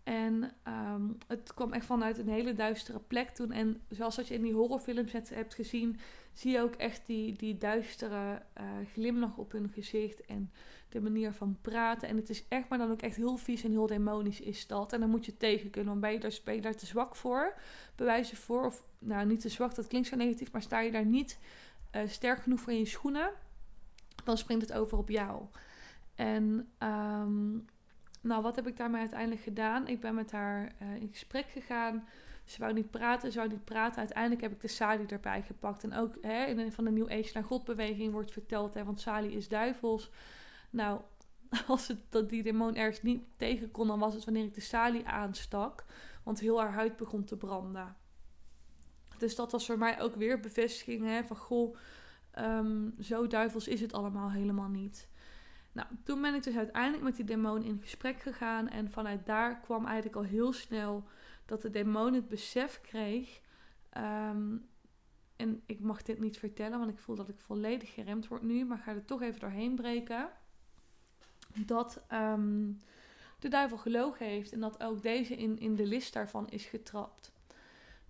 En 0.02 0.52
um, 0.68 1.18
het 1.26 1.54
kwam 1.54 1.72
echt 1.72 1.86
vanuit 1.86 2.18
een 2.18 2.28
hele 2.28 2.52
duistere 2.52 3.00
plek 3.00 3.28
toen. 3.28 3.52
En 3.52 3.82
zoals 3.88 4.16
dat 4.16 4.28
je 4.28 4.34
in 4.34 4.42
die 4.42 4.52
horrorfilms 4.52 5.12
hebt 5.12 5.54
gezien, 5.54 5.98
zie 6.32 6.52
je 6.52 6.60
ook 6.60 6.74
echt 6.74 7.06
die, 7.06 7.32
die 7.32 7.58
duistere 7.58 8.42
uh, 8.60 8.64
glimlach 8.92 9.36
op 9.36 9.52
hun 9.52 9.68
gezicht. 9.68 10.24
En 10.24 10.50
de 10.88 11.00
manier 11.00 11.32
van 11.32 11.58
praten. 11.60 12.08
En 12.08 12.16
het 12.16 12.30
is 12.30 12.48
echt, 12.48 12.68
maar 12.68 12.78
dan 12.78 12.90
ook 12.90 13.02
echt 13.02 13.16
heel 13.16 13.36
vies 13.36 13.64
en 13.64 13.70
heel 13.70 13.86
demonisch 13.86 14.40
is 14.40 14.66
dat. 14.66 14.92
En 14.92 15.00
dan 15.00 15.10
moet 15.10 15.26
je 15.26 15.36
tegen 15.36 15.70
kunnen. 15.70 15.90
Want 15.90 16.00
ben 16.44 16.54
je 16.54 16.60
daar, 16.60 16.74
te 16.74 16.86
zwak 16.86 17.16
voor? 17.16 17.54
Bewijzen 17.96 18.36
voor. 18.36 18.66
Of 18.66 18.84
nou, 18.98 19.26
niet 19.26 19.40
te 19.40 19.48
zwak, 19.48 19.74
dat 19.74 19.86
klinkt 19.86 20.08
zo 20.08 20.16
negatief. 20.16 20.52
Maar 20.52 20.62
sta 20.62 20.80
je 20.80 20.90
daar 20.90 21.06
niet 21.06 21.38
uh, 21.96 22.02
sterk 22.06 22.42
genoeg 22.42 22.60
voor 22.60 22.72
in 22.72 22.78
je 22.78 22.86
schoenen, 22.86 23.30
dan 24.24 24.38
springt 24.38 24.68
het 24.68 24.78
over 24.78 24.98
op 24.98 25.08
jou. 25.08 25.42
En 26.14 26.68
um, 26.78 27.66
nou, 28.20 28.42
wat 28.42 28.56
heb 28.56 28.66
ik 28.66 28.76
daarmee 28.76 29.00
uiteindelijk 29.00 29.40
gedaan? 29.40 29.88
Ik 29.88 30.00
ben 30.00 30.14
met 30.14 30.32
haar 30.32 30.72
uh, 30.82 30.94
in 30.94 31.08
gesprek 31.08 31.46
gegaan. 31.46 32.08
Ze 32.44 32.60
wou 32.60 32.72
niet 32.72 32.90
praten, 32.90 33.32
ze 33.32 33.38
wou 33.38 33.50
niet 33.50 33.64
praten. 33.64 33.98
Uiteindelijk 33.98 34.40
heb 34.40 34.52
ik 34.52 34.60
de 34.60 34.68
Sali 34.68 35.04
erbij 35.06 35.42
gepakt. 35.42 35.84
En 35.84 35.94
ook 35.94 36.14
hè, 36.20 36.44
in 36.44 36.56
de, 36.56 36.72
van 36.72 36.84
de 36.84 36.90
New 36.90 37.10
Age 37.10 37.30
naar 37.34 37.44
God 37.44 37.64
beweging 37.64 38.12
wordt 38.12 38.32
verteld, 38.32 38.74
hè, 38.74 38.84
want 38.84 39.00
Sali 39.00 39.36
is 39.36 39.48
duivels. 39.48 40.10
Nou, 40.70 41.00
als 41.66 41.88
het, 41.88 41.98
dat 42.08 42.28
die 42.28 42.42
demon 42.42 42.76
ergens 42.76 43.02
niet 43.02 43.22
tegen 43.36 43.70
kon, 43.70 43.86
dan 43.86 43.98
was 43.98 44.14
het 44.14 44.24
wanneer 44.24 44.44
ik 44.44 44.54
de 44.54 44.60
Sali 44.60 45.02
aanstak. 45.04 45.84
Want 46.22 46.40
heel 46.40 46.60
haar 46.60 46.72
huid 46.72 46.96
begon 46.96 47.24
te 47.24 47.36
branden. 47.36 47.96
Dus 49.18 49.36
dat 49.36 49.52
was 49.52 49.66
voor 49.66 49.78
mij 49.78 50.00
ook 50.00 50.14
weer 50.14 50.40
bevestiging 50.40 51.06
hè, 51.06 51.24
van 51.24 51.36
goh, 51.36 51.76
um, 52.38 52.94
zo 53.00 53.26
duivels 53.26 53.68
is 53.68 53.80
het 53.80 53.92
allemaal 53.92 54.30
helemaal 54.30 54.68
niet. 54.68 55.08
Nou, 55.72 55.88
toen 56.04 56.20
ben 56.20 56.34
ik 56.34 56.42
dus 56.42 56.56
uiteindelijk 56.56 57.02
met 57.02 57.16
die 57.16 57.24
demon 57.24 57.62
in 57.62 57.78
gesprek 57.80 58.20
gegaan. 58.20 58.68
En 58.68 58.90
vanuit 58.90 59.26
daar 59.26 59.60
kwam 59.60 59.86
eigenlijk 59.86 60.16
al 60.16 60.22
heel 60.22 60.52
snel 60.52 61.04
dat 61.52 61.62
de 61.62 61.70
demon 61.70 62.14
het 62.14 62.28
besef 62.28 62.80
kreeg. 62.80 63.40
Um, 63.96 64.68
en 65.36 65.62
ik 65.66 65.80
mag 65.80 66.02
dit 66.02 66.18
niet 66.18 66.38
vertellen, 66.38 66.78
want 66.78 66.90
ik 66.90 66.98
voel 66.98 67.16
dat 67.16 67.28
ik 67.28 67.38
volledig 67.38 67.94
geremd 67.94 68.28
word 68.28 68.42
nu. 68.42 68.64
Maar 68.64 68.78
ga 68.78 68.92
er 68.92 69.04
toch 69.04 69.22
even 69.22 69.40
doorheen 69.40 69.74
breken. 69.74 70.30
Dat 71.66 72.04
um, 72.12 72.78
de 73.38 73.48
duivel 73.48 73.76
gelogen 73.76 74.26
heeft 74.26 74.52
en 74.52 74.60
dat 74.60 74.82
ook 74.82 75.02
deze 75.02 75.36
in, 75.36 75.58
in 75.58 75.74
de 75.74 75.86
list 75.86 76.12
daarvan 76.12 76.48
is 76.48 76.64
getrapt. 76.64 77.32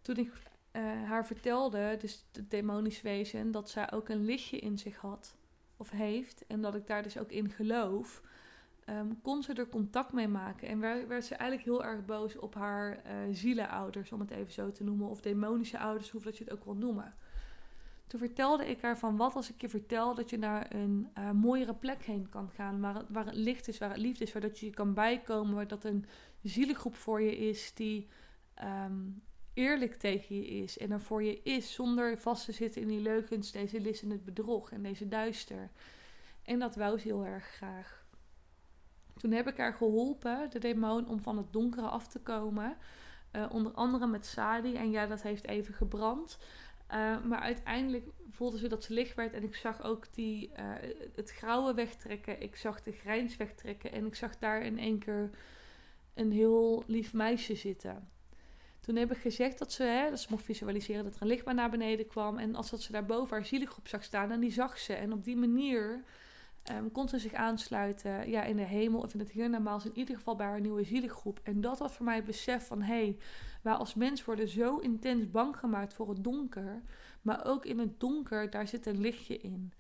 Toen 0.03 0.17
ik 0.17 0.33
uh, 0.73 0.83
haar 0.83 1.27
vertelde, 1.27 1.97
dus 1.99 2.25
het 2.33 2.51
demonisch 2.51 3.03
wezen, 3.03 3.51
dat 3.51 3.71
zij 3.71 3.93
ook 3.93 4.09
een 4.09 4.25
lichtje 4.25 4.59
in 4.59 4.79
zich 4.79 4.97
had 4.97 5.35
of 5.77 5.91
heeft 5.91 6.47
en 6.47 6.61
dat 6.61 6.75
ik 6.75 6.87
daar 6.87 7.03
dus 7.03 7.19
ook 7.19 7.31
in 7.31 7.51
geloof, 7.51 8.23
kon 9.23 9.43
ze 9.43 9.53
er 9.53 9.69
contact 9.69 10.13
mee 10.13 10.29
maken. 10.29 10.69
En 10.69 10.81
werd, 10.81 11.25
ze 11.25 11.35
eigenlijk 11.35 11.69
heel 11.69 11.85
erg 11.85 12.05
boos 12.05 12.37
op 12.37 12.55
haar 12.55 13.03
uh, 13.07 13.13
zielenouders, 13.35 14.13
om 14.13 14.21
het 14.21 14.31
even 14.31 14.53
zo 14.53 14.73
te 14.73 14.85
noemen, 14.85 15.09
of 15.09 15.21
demonische 15.21 15.79
ouders, 15.79 16.11
hoe 16.11 16.23
dat 16.23 16.39
je 16.39 16.45
het 16.45 16.53
ook 16.53 16.65
wil 16.65 16.75
noemen. 16.75 17.15
Toen 18.07 18.21
vertelde 18.21 18.67
ik 18.67 18.81
haar 18.81 18.99
van 18.99 19.17
wat 19.17 19.35
als 19.35 19.51
ik 19.51 19.61
je 19.61 19.69
vertel 19.69 20.15
dat 20.15 20.31
je 20.31 20.39
naar 20.39 20.75
een 20.75 21.09
uh, 21.19 21.31
mooiere 21.31 21.75
plek 21.75 22.03
heen 22.03 22.29
kan 22.29 22.51
gaan, 22.51 22.81
waar 22.81 22.95
het, 22.95 23.07
waar 23.09 23.29
licht 23.33 23.69
is, 23.69 23.79
waar 23.79 23.91
het 23.91 23.99
liefde 23.99 24.25
is, 24.25 24.33
waar 24.33 24.43
dat 24.43 24.59
je 24.59 24.71
kan 24.71 24.95
bijkomen, 24.95 25.55
waar 25.55 25.69
dat 25.69 25.85
een 25.85 26.05
zielengroep 26.43 26.95
voor 26.95 27.23
je 27.23 27.37
is 27.37 27.75
die 27.75 28.09
um, 28.63 29.23
eerlijk 29.55 29.95
tegen 29.95 30.37
je 30.37 30.47
is 30.47 30.79
en 30.79 30.91
er 30.91 31.01
voor 31.01 31.23
je 31.23 31.43
is, 31.43 31.73
zonder 31.73 32.19
vast 32.19 32.45
te 32.45 32.53
zitten 32.53 32.83
in 32.83 32.89
die 32.89 33.01
leugens, 33.01 33.53
deze 33.53 33.81
lis 33.81 34.03
en 34.03 34.11
het 34.11 34.25
bedrog 34.25 34.73
en 34.73 34.83
deze 34.83 35.09
duister. 35.09 35.71
En 36.43 36.59
dat 36.59 36.77
wou 36.77 36.99
ze 36.99 37.07
heel 37.07 37.25
erg 37.25 37.45
graag. 37.45 38.02
Toen 39.23 39.33
heb 39.33 39.49
ik 39.49 39.57
haar 39.57 39.75
geholpen, 39.75 40.51
de 40.51 40.59
demon, 40.59 41.09
om 41.09 41.21
van 41.21 41.37
het 41.37 41.53
donkere 41.53 41.87
af 41.87 42.09
te 42.09 42.19
komen. 42.19 42.77
Uh, 43.33 43.47
onder 43.51 43.73
andere 43.73 44.07
met 44.07 44.27
Sadi. 44.27 44.75
En 44.75 44.91
ja, 44.91 45.07
dat 45.07 45.23
heeft 45.23 45.47
even 45.47 45.75
gebrand. 45.75 46.39
Uh, 46.91 47.25
maar 47.25 47.39
uiteindelijk 47.39 48.07
voelde 48.31 48.59
ze 48.59 48.69
dat 48.69 48.85
ze 48.85 48.93
licht 48.93 49.15
werd 49.15 49.33
en 49.33 49.43
ik 49.43 49.55
zag 49.55 49.83
ook 49.83 50.15
die, 50.15 50.51
uh, 50.59 50.73
het 51.15 51.31
grauwe 51.31 51.75
wegtrekken. 51.75 52.43
Ik 52.43 52.57
zag 52.57 52.83
de 52.83 52.93
grijns 52.93 53.37
wegtrekken 53.37 53.93
en 53.93 54.07
ik 54.07 54.15
zag 54.15 54.39
daar 54.39 54.63
in 54.63 54.79
één 54.79 54.99
keer 54.99 55.31
een 56.15 56.33
heel 56.33 56.83
lief 56.87 57.13
meisje 57.13 57.55
zitten. 57.55 58.09
Toen 58.81 58.97
heb 58.97 59.13
ik 59.13 59.19
gezegd 59.19 59.59
dat 59.59 59.73
ze, 59.73 59.83
hè, 59.83 60.11
dat 60.11 60.21
ze 60.21 60.27
mocht 60.31 60.45
visualiseren 60.45 61.05
dat 61.05 61.15
er 61.15 61.23
een 61.23 61.29
lichtbaan 61.29 61.55
naar 61.55 61.71
beneden 61.71 62.07
kwam. 62.07 62.39
En 62.39 62.55
als 62.55 62.71
dat 62.71 62.83
ze 62.83 62.93
daar 62.93 63.07
boven 63.07 63.37
haar 63.37 63.47
zielgroep 63.47 63.89
zag 63.89 64.05
staan 64.05 64.31
en 64.31 64.41
die 64.41 64.53
zag 64.53 64.79
ze. 64.79 64.95
En 64.95 65.13
op 65.13 65.25
die 65.25 65.37
manier 65.37 66.05
um, 66.71 66.93
kon 66.93 67.09
ze 67.09 67.19
zich 67.19 67.33
aansluiten 67.33 68.31
ja, 68.31 68.43
in 68.43 68.57
de 68.57 68.63
hemel 68.63 69.01
of 69.01 69.13
in 69.13 69.19
het 69.19 69.31
hiernamaals. 69.31 69.85
In 69.85 69.99
ieder 69.99 70.17
geval 70.17 70.37
bij 70.37 70.47
haar 70.47 70.61
nieuwe 70.61 70.85
zielgroep. 70.85 71.41
En 71.43 71.61
dat 71.61 71.79
was 71.79 71.93
voor 71.93 72.05
mij 72.05 72.17
het 72.17 72.25
besef 72.25 72.67
van, 72.67 72.83
hé, 72.83 72.95
hey, 72.95 73.17
wij 73.63 73.73
als 73.73 73.95
mens 73.95 74.25
worden 74.25 74.49
zo 74.49 74.77
intens 74.77 75.31
bang 75.31 75.57
gemaakt 75.57 75.95
voor 75.95 76.09
het 76.09 76.25
donker. 76.25 76.83
Maar 77.23 77.45
ook 77.45 77.65
in 77.65 77.79
het 77.79 78.01
donker, 78.01 78.51
daar 78.51 78.69
zit 78.69 78.87
een 78.87 79.01
lichtje 79.01 79.37
in. 79.37 79.73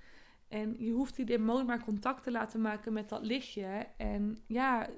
En 0.48 0.74
je 0.78 0.92
hoeft 0.92 1.16
die 1.16 1.24
demon 1.24 1.66
maar 1.66 1.84
contact 1.84 2.22
te 2.22 2.30
laten 2.30 2.60
maken 2.60 2.92
met 2.92 3.08
dat 3.08 3.22
lichtje. 3.22 3.86
En 3.96 4.38
ja, 4.46 4.88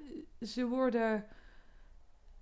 ze 0.40 0.66
worden 0.66 1.26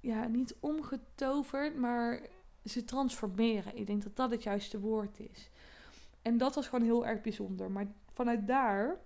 ja, 0.01 0.27
niet 0.27 0.57
omgetoverd, 0.61 1.77
maar 1.77 2.21
ze 2.65 2.85
transformeren. 2.85 3.77
Ik 3.77 3.87
denk 3.87 4.03
dat 4.03 4.17
dat 4.17 4.31
het 4.31 4.43
juiste 4.43 4.81
woord 4.81 5.21
is. 5.21 5.51
En 6.23 6.39
dat 6.39 6.55
was 6.55 6.69
gewoon 6.69 6.85
heel 6.85 7.07
erg 7.07 7.21
bijzonder. 7.21 7.71
Maar 7.71 7.87
vanuit 8.13 8.47
daar 8.47 9.01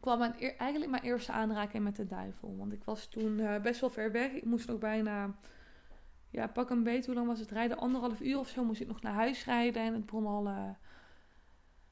kwam 0.00 0.18
mijn, 0.18 0.34
eigenlijk 0.58 0.90
mijn 0.90 1.02
eerste 1.02 1.32
aanraking 1.32 1.84
met 1.84 1.96
de 1.96 2.06
duivel. 2.06 2.56
Want 2.56 2.72
ik 2.72 2.84
was 2.84 3.06
toen 3.06 3.38
uh, 3.38 3.60
best 3.60 3.80
wel 3.80 3.90
ver 3.90 4.12
weg. 4.12 4.32
Ik 4.32 4.44
moest 4.44 4.68
nog 4.68 4.78
bijna, 4.78 5.34
ja, 6.30 6.46
pak 6.46 6.70
een 6.70 6.82
beetje, 6.82 7.06
hoe 7.06 7.14
lang 7.14 7.26
was 7.26 7.38
het 7.38 7.50
rijden? 7.50 7.78
Anderhalf 7.78 8.20
uur 8.20 8.38
of 8.38 8.48
zo 8.48 8.64
moest 8.64 8.80
ik 8.80 8.86
nog 8.86 9.02
naar 9.02 9.12
huis 9.12 9.44
rijden. 9.44 9.82
En 9.82 9.94
het 9.94 10.06
begon 10.06 10.26
al 10.26 10.46
uh, 10.46 10.70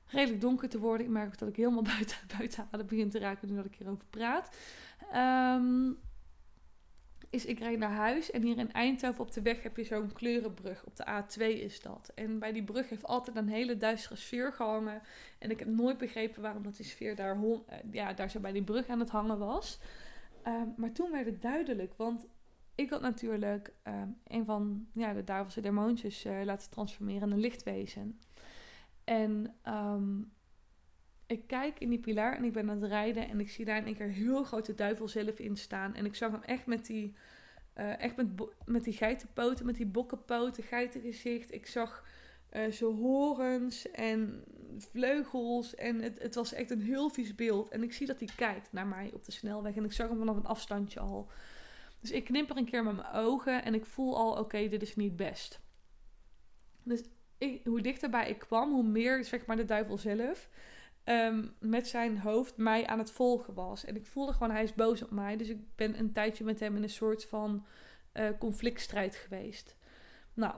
redelijk 0.06 0.40
donker 0.40 0.68
te 0.68 0.78
worden. 0.78 1.06
Ik 1.06 1.12
merk 1.12 1.26
ook 1.26 1.38
dat 1.38 1.48
ik 1.48 1.56
helemaal 1.56 1.82
buiten, 1.96 2.18
buiten 2.36 2.68
adem 2.70 2.86
begin 2.86 3.10
te 3.10 3.18
raken 3.18 3.48
nu 3.48 3.56
dat 3.56 3.64
ik 3.64 3.74
hierover 3.74 4.06
praat. 4.10 4.56
Um, 5.14 5.98
is 7.30 7.44
ik 7.44 7.58
rijd 7.58 7.78
naar 7.78 7.90
huis 7.90 8.30
en 8.30 8.42
hier 8.42 8.58
in 8.58 8.72
Eindhoven 8.72 9.20
op 9.20 9.32
de 9.32 9.42
weg 9.42 9.62
heb 9.62 9.76
je 9.76 9.84
zo'n 9.84 10.12
kleurenbrug. 10.12 10.84
Op 10.84 10.96
de 10.96 11.06
A2 11.06 11.42
is 11.42 11.80
dat. 11.80 12.12
En 12.14 12.38
bij 12.38 12.52
die 12.52 12.64
brug 12.64 12.88
heeft 12.88 13.04
altijd 13.04 13.36
een 13.36 13.48
hele 13.48 13.76
duistere 13.76 14.16
sfeer 14.16 14.52
gehangen. 14.52 15.02
En 15.38 15.50
ik 15.50 15.58
heb 15.58 15.68
nooit 15.68 15.98
begrepen 15.98 16.42
waarom 16.42 16.62
dat 16.62 16.76
die 16.76 16.86
sfeer 16.86 17.16
daar, 17.16 17.36
eh, 17.42 17.78
ja, 17.90 18.12
daar 18.12 18.30
zo 18.30 18.40
bij 18.40 18.52
die 18.52 18.64
brug 18.64 18.88
aan 18.88 19.00
het 19.00 19.10
hangen 19.10 19.38
was. 19.38 19.80
Ehm, 20.42 20.68
maar 20.76 20.92
toen 20.92 21.10
werd 21.10 21.26
het 21.26 21.42
duidelijk, 21.42 21.94
want 21.96 22.26
ik 22.74 22.90
had 22.90 23.00
natuurlijk 23.00 23.72
um, 23.84 24.16
een 24.26 24.44
van 24.44 24.86
ja, 24.92 25.12
de 25.12 25.24
duivelse 25.24 25.60
demoontjes 25.60 26.26
uh, 26.26 26.40
laten 26.44 26.70
transformeren 26.70 27.22
in 27.22 27.34
een 27.34 27.40
lichtwezen. 27.40 28.20
En 29.04 29.54
um, 29.68 30.32
ik 31.28 31.46
kijk 31.46 31.78
in 31.78 31.88
die 31.88 31.98
pilaar 31.98 32.36
en 32.36 32.44
ik 32.44 32.52
ben 32.52 32.70
aan 32.70 32.82
het 32.82 32.90
rijden 32.90 33.28
en 33.28 33.40
ik 33.40 33.50
zie 33.50 33.64
daar 33.64 33.76
in 33.76 33.86
één 33.86 33.96
keer 33.96 34.08
heel 34.08 34.44
grote 34.44 34.74
duivel 34.74 35.08
zelf 35.08 35.38
in 35.38 35.56
staan. 35.56 35.94
En 35.94 36.04
ik 36.04 36.14
zag 36.14 36.30
hem 36.30 36.42
echt 36.42 36.66
met 36.66 36.86
die, 36.86 37.14
uh, 37.76 38.00
echt 38.02 38.16
met, 38.16 38.26
met 38.64 38.84
die 38.84 38.92
geitenpoten, 38.92 39.66
met 39.66 39.76
die 39.76 39.86
bokkenpoten, 39.86 40.62
geitengezicht. 40.62 41.52
Ik 41.52 41.66
zag 41.66 42.04
uh, 42.52 42.70
zijn 42.70 42.94
horens 42.94 43.90
en 43.90 44.44
vleugels 44.78 45.74
en 45.74 46.02
het, 46.02 46.18
het 46.22 46.34
was 46.34 46.52
echt 46.52 46.70
een 46.70 46.82
heel 46.82 47.10
vies 47.10 47.34
beeld. 47.34 47.68
En 47.68 47.82
ik 47.82 47.92
zie 47.92 48.06
dat 48.06 48.18
hij 48.18 48.28
kijkt 48.36 48.72
naar 48.72 48.86
mij 48.86 49.10
op 49.14 49.24
de 49.24 49.32
snelweg 49.32 49.76
en 49.76 49.84
ik 49.84 49.92
zag 49.92 50.08
hem 50.08 50.18
vanaf 50.18 50.36
een 50.36 50.46
afstandje 50.46 51.00
al. 51.00 51.30
Dus 52.00 52.10
ik 52.10 52.24
knipper 52.24 52.56
een 52.56 52.64
keer 52.64 52.84
met 52.84 52.96
mijn 52.96 53.12
ogen 53.12 53.64
en 53.64 53.74
ik 53.74 53.86
voel 53.86 54.16
al, 54.16 54.38
oké, 54.38 54.68
dit 54.68 54.82
is 54.82 54.96
niet 54.96 55.16
best. 55.16 55.60
Dus 56.82 57.02
ik, 57.38 57.64
hoe 57.64 57.80
dichterbij 57.80 58.28
ik 58.28 58.38
kwam, 58.38 58.72
hoe 58.72 58.86
meer 58.86 59.24
zeg 59.24 59.46
maar 59.46 59.56
de 59.56 59.64
duivel 59.64 59.98
zelf 59.98 60.48
Ehm, 61.08 61.46
met 61.58 61.88
zijn 61.88 62.18
hoofd 62.18 62.56
mij 62.56 62.86
aan 62.86 62.98
het 62.98 63.10
volgen 63.10 63.54
was. 63.54 63.84
En 63.84 63.96
ik 63.96 64.06
voelde 64.06 64.32
gewoon, 64.32 64.50
hij 64.50 64.62
is 64.62 64.74
boos 64.74 65.02
op 65.02 65.10
mij. 65.10 65.36
Dus 65.36 65.48
ik 65.48 65.58
ben 65.74 65.98
een 65.98 66.12
tijdje 66.12 66.44
met 66.44 66.60
hem 66.60 66.76
in 66.76 66.82
een 66.82 66.90
soort 66.90 67.24
van 67.24 67.66
uh, 68.14 68.28
conflictstrijd 68.38 69.16
geweest. 69.16 69.76
Nou, 70.34 70.54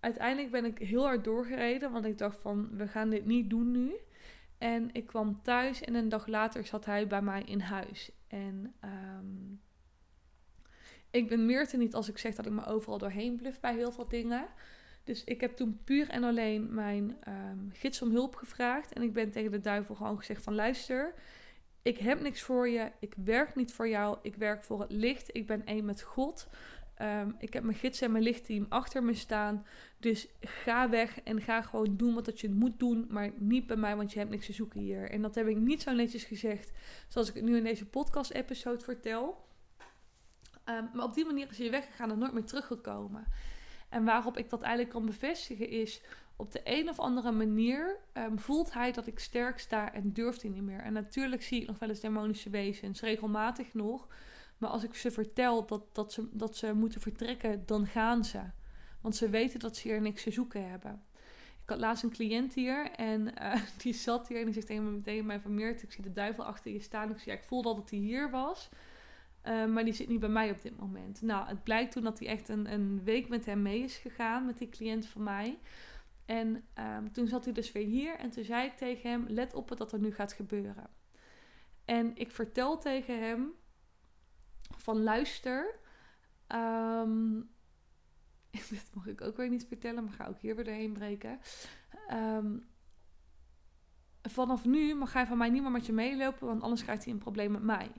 uiteindelijk 0.00 0.50
ben 0.50 0.64
ik 0.64 0.78
heel 0.78 1.02
hard 1.02 1.24
doorgereden, 1.24 1.92
want 1.92 2.04
ik 2.04 2.18
dacht 2.18 2.38
van, 2.38 2.76
we 2.76 2.88
gaan 2.88 3.10
dit 3.10 3.24
niet 3.24 3.50
doen 3.50 3.70
nu. 3.70 3.94
En 4.58 4.88
ik 4.92 5.06
kwam 5.06 5.42
thuis 5.42 5.80
en 5.80 5.94
een 5.94 6.08
dag 6.08 6.26
later 6.26 6.64
zat 6.64 6.84
hij 6.84 7.06
bij 7.06 7.22
mij 7.22 7.42
in 7.42 7.60
huis. 7.60 8.10
En 8.28 8.74
um, 8.84 9.60
ik 11.10 11.28
ben 11.28 11.46
Meerte 11.46 11.76
niet 11.76 11.94
als 11.94 12.08
ik 12.08 12.18
zeg 12.18 12.34
dat 12.34 12.46
ik 12.46 12.52
me 12.52 12.66
overal 12.66 12.98
doorheen 12.98 13.36
bluf 13.36 13.60
bij 13.60 13.74
heel 13.74 13.92
veel 13.92 14.08
dingen. 14.08 14.46
Dus 15.04 15.24
ik 15.24 15.40
heb 15.40 15.56
toen 15.56 15.80
puur 15.84 16.08
en 16.08 16.24
alleen 16.24 16.74
mijn 16.74 17.16
um, 17.28 17.70
gids 17.72 18.02
om 18.02 18.10
hulp 18.10 18.34
gevraagd. 18.34 18.92
En 18.92 19.02
ik 19.02 19.12
ben 19.12 19.30
tegen 19.30 19.50
de 19.50 19.60
duivel 19.60 19.94
gewoon 19.94 20.16
gezegd 20.16 20.42
van 20.42 20.54
luister, 20.54 21.14
ik 21.82 21.98
heb 21.98 22.20
niks 22.20 22.42
voor 22.42 22.68
je. 22.68 22.90
Ik 22.98 23.14
werk 23.24 23.54
niet 23.54 23.72
voor 23.72 23.88
jou. 23.88 24.18
Ik 24.22 24.36
werk 24.36 24.64
voor 24.64 24.80
het 24.80 24.92
licht. 24.92 25.36
Ik 25.36 25.46
ben 25.46 25.64
één 25.66 25.84
met 25.84 26.02
God. 26.02 26.48
Um, 27.02 27.34
ik 27.38 27.52
heb 27.52 27.62
mijn 27.62 27.76
gids 27.76 28.00
en 28.00 28.12
mijn 28.12 28.24
lichtteam 28.24 28.66
achter 28.68 29.02
me 29.02 29.14
staan. 29.14 29.66
Dus 29.98 30.28
ga 30.40 30.90
weg 30.90 31.20
en 31.20 31.40
ga 31.40 31.62
gewoon 31.62 31.96
doen 31.96 32.14
wat 32.14 32.40
je 32.40 32.50
moet 32.50 32.78
doen. 32.78 33.06
Maar 33.08 33.30
niet 33.36 33.66
bij 33.66 33.76
mij, 33.76 33.96
want 33.96 34.12
je 34.12 34.18
hebt 34.18 34.30
niks 34.30 34.46
te 34.46 34.52
zoeken 34.52 34.80
hier. 34.80 35.10
En 35.10 35.22
dat 35.22 35.34
heb 35.34 35.46
ik 35.46 35.56
niet 35.56 35.82
zo 35.82 35.92
netjes 35.92 36.24
gezegd 36.24 36.72
zoals 37.08 37.28
ik 37.28 37.34
het 37.34 37.44
nu 37.44 37.56
in 37.56 37.64
deze 37.64 37.86
podcast-episode 37.86 38.80
vertel. 38.80 39.46
Um, 40.64 40.90
maar 40.92 41.04
op 41.04 41.14
die 41.14 41.24
manier 41.24 41.50
is 41.50 41.58
hij 41.58 41.70
weggegaan 41.70 42.10
en 42.10 42.18
nooit 42.18 42.32
meer 42.32 42.44
teruggekomen. 42.44 43.26
En 43.94 44.04
waarop 44.04 44.38
ik 44.38 44.48
dat 44.48 44.62
eigenlijk 44.62 44.92
kan 44.92 45.06
bevestigen 45.06 45.68
is, 45.68 46.00
op 46.36 46.52
de 46.52 46.60
een 46.64 46.88
of 46.88 46.98
andere 46.98 47.32
manier 47.32 47.96
um, 48.14 48.38
voelt 48.38 48.72
hij 48.72 48.92
dat 48.92 49.06
ik 49.06 49.18
sterk 49.18 49.58
sta 49.58 49.92
en 49.92 50.12
durft 50.12 50.42
hij 50.42 50.50
niet 50.50 50.62
meer. 50.62 50.80
En 50.80 50.92
natuurlijk 50.92 51.42
zie 51.42 51.60
ik 51.60 51.66
nog 51.66 51.78
wel 51.78 51.88
eens 51.88 52.00
demonische 52.00 52.50
wezens, 52.50 53.00
regelmatig 53.00 53.74
nog. 53.74 54.06
Maar 54.58 54.70
als 54.70 54.84
ik 54.84 54.94
ze 54.94 55.10
vertel 55.10 55.66
dat, 55.66 55.94
dat, 55.94 56.12
ze, 56.12 56.28
dat 56.32 56.56
ze 56.56 56.74
moeten 56.74 57.00
vertrekken, 57.00 57.62
dan 57.66 57.86
gaan 57.86 58.24
ze. 58.24 58.40
Want 59.00 59.16
ze 59.16 59.28
weten 59.28 59.58
dat 59.58 59.76
ze 59.76 59.88
hier 59.88 60.00
niks 60.00 60.22
te 60.22 60.30
zoeken 60.30 60.70
hebben. 60.70 61.02
Ik 61.62 61.70
had 61.70 61.78
laatst 61.78 62.02
een 62.02 62.10
cliënt 62.10 62.54
hier 62.54 62.90
en 62.90 63.20
uh, 63.42 63.54
die 63.82 63.94
zat 63.94 64.28
hier 64.28 64.38
en 64.38 64.44
die 64.44 64.62
zegt 64.62 64.80
meteen 64.82 65.26
mij 65.26 65.40
van 65.40 65.54
Meert, 65.54 65.82
ik 65.82 65.92
zie 65.92 66.02
de 66.02 66.12
duivel 66.12 66.44
achter 66.44 66.72
je 66.72 66.80
staan. 66.80 67.10
Ik, 67.10 67.18
ja, 67.18 67.32
ik 67.32 67.44
voelde 67.44 67.74
dat 67.74 67.90
hij 67.90 67.98
hier 67.98 68.30
was. 68.30 68.68
Uh, 69.48 69.66
maar 69.66 69.84
die 69.84 69.92
zit 69.92 70.08
niet 70.08 70.20
bij 70.20 70.28
mij 70.28 70.50
op 70.50 70.62
dit 70.62 70.76
moment. 70.78 71.22
Nou, 71.22 71.46
het 71.48 71.64
blijkt 71.64 71.92
toen 71.92 72.02
dat 72.02 72.18
hij 72.18 72.28
echt 72.28 72.48
een, 72.48 72.72
een 72.72 73.04
week 73.04 73.28
met 73.28 73.44
hem 73.44 73.62
mee 73.62 73.82
is 73.82 73.96
gegaan, 73.96 74.46
met 74.46 74.58
die 74.58 74.68
cliënt 74.68 75.06
van 75.06 75.22
mij. 75.22 75.58
En 76.26 76.64
um, 76.78 77.12
toen 77.12 77.26
zat 77.26 77.44
hij 77.44 77.54
dus 77.54 77.72
weer 77.72 77.86
hier 77.86 78.16
en 78.16 78.30
toen 78.30 78.44
zei 78.44 78.66
ik 78.66 78.76
tegen 78.76 79.10
hem: 79.10 79.24
Let 79.28 79.54
op 79.54 79.68
wat 79.78 79.92
er 79.92 79.98
nu 79.98 80.12
gaat 80.12 80.32
gebeuren. 80.32 80.86
En 81.84 82.16
ik 82.16 82.30
vertel 82.30 82.78
tegen 82.78 83.20
hem: 83.20 83.52
Van 84.76 85.02
luister. 85.02 85.78
Um, 86.48 87.50
dit 88.70 88.90
mag 88.94 89.06
ik 89.06 89.20
ook 89.20 89.36
weer 89.36 89.48
niet 89.48 89.66
vertellen, 89.66 90.04
maar 90.04 90.12
ga 90.12 90.26
ook 90.26 90.40
hier 90.40 90.54
weer 90.54 90.64
doorheen 90.64 90.92
breken. 90.92 91.40
Um, 92.12 92.66
vanaf 94.22 94.64
nu 94.64 94.94
mag 94.94 95.12
hij 95.12 95.26
van 95.26 95.38
mij 95.38 95.50
niet 95.50 95.62
meer 95.62 95.70
met 95.70 95.86
je 95.86 95.92
meelopen, 95.92 96.46
want 96.46 96.62
anders 96.62 96.82
krijgt 96.82 97.04
hij 97.04 97.12
een 97.12 97.18
probleem 97.18 97.52
met 97.52 97.62
mij. 97.62 97.90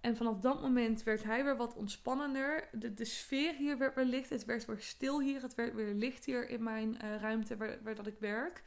En 0.00 0.16
vanaf 0.16 0.38
dat 0.38 0.60
moment 0.60 1.02
werd 1.02 1.22
hij 1.22 1.44
weer 1.44 1.56
wat 1.56 1.74
ontspannender. 1.74 2.68
De, 2.72 3.04
sfeer 3.04 3.54
hier 3.54 3.78
werd 3.78 3.94
weer 3.94 4.04
licht. 4.04 4.30
Het 4.30 4.44
werd 4.44 4.64
weer 4.64 4.80
stil 4.80 5.20
hier. 5.20 5.42
Het 5.42 5.54
werd 5.54 5.74
weer 5.74 5.94
licht 5.94 6.24
hier 6.24 6.48
in 6.48 6.62
mijn 6.62 6.98
uh, 7.04 7.16
ruimte 7.16 7.56
waar, 7.56 7.78
waar 7.82 7.94
dat 7.94 8.06
ik 8.06 8.18
werk. 8.18 8.62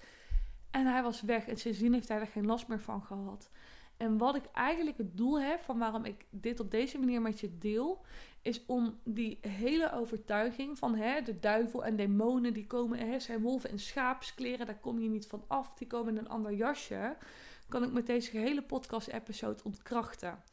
En 0.72 0.86
hij 0.86 1.04
was 1.04 1.22
weg. 1.22 1.48
En 1.48 1.58
sindsdien 1.58 1.94
heeft 1.94 2.08
hij 2.08 2.20
er 2.20 2.28
geen 2.28 2.46
last 2.46 2.68
meer 2.68 2.80
van 2.80 3.02
gehad. 3.02 3.50
En 3.98 4.18
wat 4.18 4.36
ik 4.36 4.46
eigenlijk 4.54 4.98
het 4.98 5.18
doel 5.18 5.42
heb 5.42 5.62
van 5.62 5.78
waarom 5.80 6.06
ik 6.06 6.26
dit 6.30 6.60
op 6.60 6.72
deze 6.72 7.00
manier 7.00 7.22
met 7.22 7.40
je 7.40 7.58
deel, 7.58 8.06
is 8.42 8.66
om 8.66 9.00
die 9.04 9.38
hele 9.42 9.92
overtuiging 9.92 10.78
van 10.78 10.96
hè, 10.96 11.22
de 11.22 11.40
duivel 11.40 11.86
en 11.86 11.96
demonen 11.96 12.54
die 12.54 12.68
komen, 12.68 13.00
hè, 13.00 13.20
zijn 13.20 13.42
wolven 13.42 13.70
en 13.70 13.80
schaapskleren, 13.80 14.66
daar 14.66 14.80
kom 14.80 15.00
je 15.00 15.10
niet 15.10 15.28
van 15.28 15.44
af, 15.48 15.74
die 15.74 15.88
komen 15.88 16.14
in 16.14 16.20
een 16.20 16.30
ander 16.30 16.54
jasje, 16.54 17.18
kan 17.70 17.84
ik 17.84 17.92
met 17.92 18.06
deze 18.06 18.38
hele 18.38 18.62
podcast-episode 18.62 19.64
ontkrachten. 19.64 20.44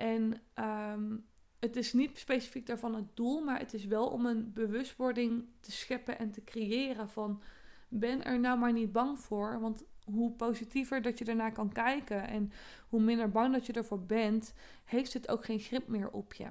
En 0.00 0.42
ehm, 0.54 1.16
het 1.58 1.76
is 1.76 1.92
niet 1.92 2.18
specifiek 2.18 2.66
daarvan 2.66 2.94
het 2.94 3.16
doel, 3.16 3.40
maar 3.40 3.58
het 3.58 3.74
is 3.74 3.84
wel 3.84 4.08
om 4.08 4.26
een 4.26 4.52
bewustwording 4.52 5.44
te 5.60 5.72
scheppen 5.72 6.18
en 6.18 6.30
te 6.30 6.44
creëren 6.44 7.08
van 7.08 7.42
ben 7.88 8.24
er 8.24 8.40
nou 8.40 8.58
maar 8.58 8.72
niet 8.72 8.92
bang 8.92 9.18
voor, 9.18 9.60
want 9.60 9.84
hoe 10.04 10.32
positiever 10.32 11.02
dat 11.02 11.18
je 11.18 11.24
ernaar 11.24 11.52
kan 11.52 11.72
kijken 11.72 12.28
en 12.28 12.52
hoe 12.88 13.00
minder 13.00 13.30
bang 13.30 13.52
dat 13.52 13.66
je 13.66 13.72
ervoor 13.72 14.06
bent, 14.06 14.54
heeft 14.84 15.12
het 15.12 15.28
ook 15.28 15.44
geen 15.44 15.60
grip 15.60 15.88
meer 15.88 16.10
op 16.10 16.34
je. 16.34 16.48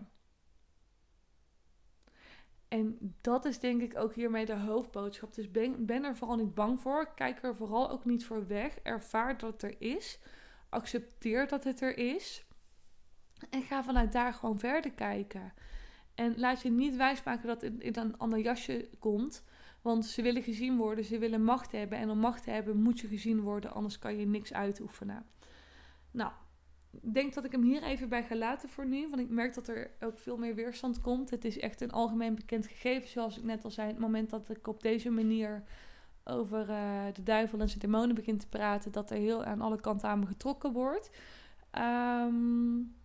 En 2.67 3.15
dat 3.21 3.45
is 3.45 3.59
denk 3.59 3.81
ik 3.81 3.97
ook 3.97 4.13
hiermee 4.13 4.45
de 4.45 4.57
hoofdboodschap. 4.57 5.33
Dus 5.33 5.51
ben, 5.51 5.85
ben 5.85 6.03
er 6.03 6.15
vooral 6.15 6.37
niet 6.37 6.53
bang 6.53 6.79
voor. 6.79 7.13
Kijk 7.13 7.43
er 7.43 7.55
vooral 7.55 7.89
ook 7.89 8.05
niet 8.05 8.25
voor 8.25 8.47
weg. 8.47 8.77
Ervaar 8.77 9.37
dat 9.37 9.51
het 9.51 9.63
er 9.63 9.81
is. 9.81 10.19
Accepteer 10.69 11.47
dat 11.47 11.63
het 11.63 11.81
er 11.81 11.97
is. 11.97 12.48
En 13.49 13.61
ga 13.61 13.83
vanuit 13.83 14.11
daar 14.11 14.33
gewoon 14.33 14.59
verder 14.59 14.91
kijken. 14.91 15.53
En 16.15 16.33
laat 16.37 16.61
je 16.61 16.71
niet 16.71 16.95
wijsmaken 16.95 17.47
dat 17.47 17.61
het 17.61 17.79
in 17.79 17.95
een 17.95 18.17
ander 18.17 18.39
jasje 18.39 18.89
komt. 18.99 19.43
Want 19.81 20.05
ze 20.05 20.21
willen 20.21 20.43
gezien 20.43 20.77
worden, 20.77 21.05
ze 21.05 21.17
willen 21.17 21.43
macht 21.43 21.71
hebben. 21.71 21.97
En 21.97 22.09
om 22.09 22.17
macht 22.17 22.43
te 22.43 22.51
hebben 22.51 22.81
moet 22.81 22.99
je 22.99 23.07
gezien 23.07 23.41
worden, 23.41 23.73
anders 23.73 23.99
kan 23.99 24.17
je 24.17 24.25
niks 24.25 24.53
uitoefenen. 24.53 25.25
Nou, 26.11 26.31
ik 27.01 27.13
denk 27.13 27.33
dat 27.33 27.45
ik 27.45 27.51
hem 27.51 27.63
hier 27.63 27.83
even 27.83 28.09
bij 28.09 28.23
ga 28.23 28.35
laten 28.35 28.69
voor 28.69 28.85
nu. 28.85 29.09
Want 29.09 29.21
ik 29.21 29.29
merk 29.29 29.53
dat 29.53 29.67
er 29.67 29.91
ook 29.99 30.19
veel 30.19 30.37
meer 30.37 30.55
weerstand 30.55 31.01
komt. 31.01 31.29
Het 31.29 31.45
is 31.45 31.59
echt 31.59 31.81
een 31.81 31.91
algemeen 31.91 32.35
bekend 32.35 32.67
gegeven, 32.67 33.09
zoals 33.09 33.37
ik 33.37 33.43
net 33.43 33.63
al 33.63 33.71
zei. 33.71 33.87
Het 33.87 33.99
moment 33.99 34.29
dat 34.29 34.49
ik 34.49 34.67
op 34.67 34.81
deze 34.81 35.09
manier 35.09 35.63
over 36.23 36.69
uh, 36.69 37.03
de 37.13 37.23
duivel 37.23 37.59
en 37.59 37.67
zijn 37.67 37.79
demonen 37.79 38.15
begin 38.15 38.37
te 38.37 38.47
praten, 38.47 38.91
dat 38.91 39.11
er 39.11 39.17
heel 39.17 39.43
aan 39.43 39.61
alle 39.61 39.81
kanten 39.81 40.09
aan 40.09 40.19
me 40.19 40.25
getrokken 40.25 40.71
wordt. 40.71 41.09
Um, 41.77 42.95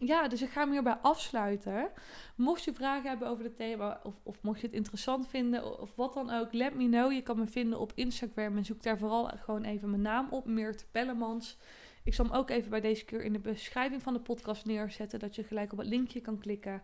ja, 0.00 0.28
dus 0.28 0.42
ik 0.42 0.48
ga 0.48 0.60
hem 0.60 0.70
hierbij 0.70 0.96
afsluiten. 1.02 1.90
Mocht 2.36 2.64
je 2.64 2.72
vragen 2.72 3.08
hebben 3.08 3.28
over 3.28 3.44
het 3.44 3.56
thema, 3.56 4.00
of, 4.02 4.14
of 4.22 4.42
mocht 4.42 4.60
je 4.60 4.66
het 4.66 4.76
interessant 4.76 5.28
vinden, 5.28 5.80
of, 5.80 5.92
wat 5.94 6.14
dan 6.14 6.30
ook, 6.30 6.52
let 6.52 6.74
me 6.74 6.88
know. 6.88 7.12
Je 7.12 7.22
kan 7.22 7.38
me 7.38 7.46
vinden 7.46 7.78
op 7.78 7.92
Instagram 7.94 8.56
en 8.56 8.64
zoek 8.64 8.82
daar 8.82 8.98
vooral 8.98 9.24
gewoon 9.26 9.64
even 9.64 9.90
mijn 9.90 10.02
naam 10.02 10.26
op, 10.30 10.46
Meert 10.46 10.86
Pellemans. 10.90 11.58
Ik 12.04 12.14
zal 12.14 12.24
hem 12.24 12.34
ook 12.34 12.50
even 12.50 12.70
bij 12.70 12.80
deze 12.80 13.04
keer 13.04 13.22
in 13.22 13.32
de 13.32 13.38
beschrijving 13.38 14.02
van 14.02 14.12
de 14.12 14.20
podcast 14.20 14.66
neerzetten, 14.66 15.18
dat 15.18 15.34
je 15.34 15.44
gelijk 15.44 15.72
op 15.72 15.78
het 15.78 15.86
linkje 15.86 16.20
kan 16.20 16.38
klikken. 16.38 16.82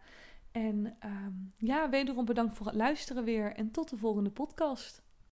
En 0.52 0.96
um, 1.04 1.52
ja, 1.56 1.88
wederom 1.88 2.24
bedankt 2.24 2.54
voor 2.54 2.66
het 2.66 2.74
luisteren 2.74 3.24
weer 3.24 3.52
en 3.52 3.70
tot 3.70 3.90
de 3.90 3.96
volgende 3.96 4.30
podcast. 4.30 5.05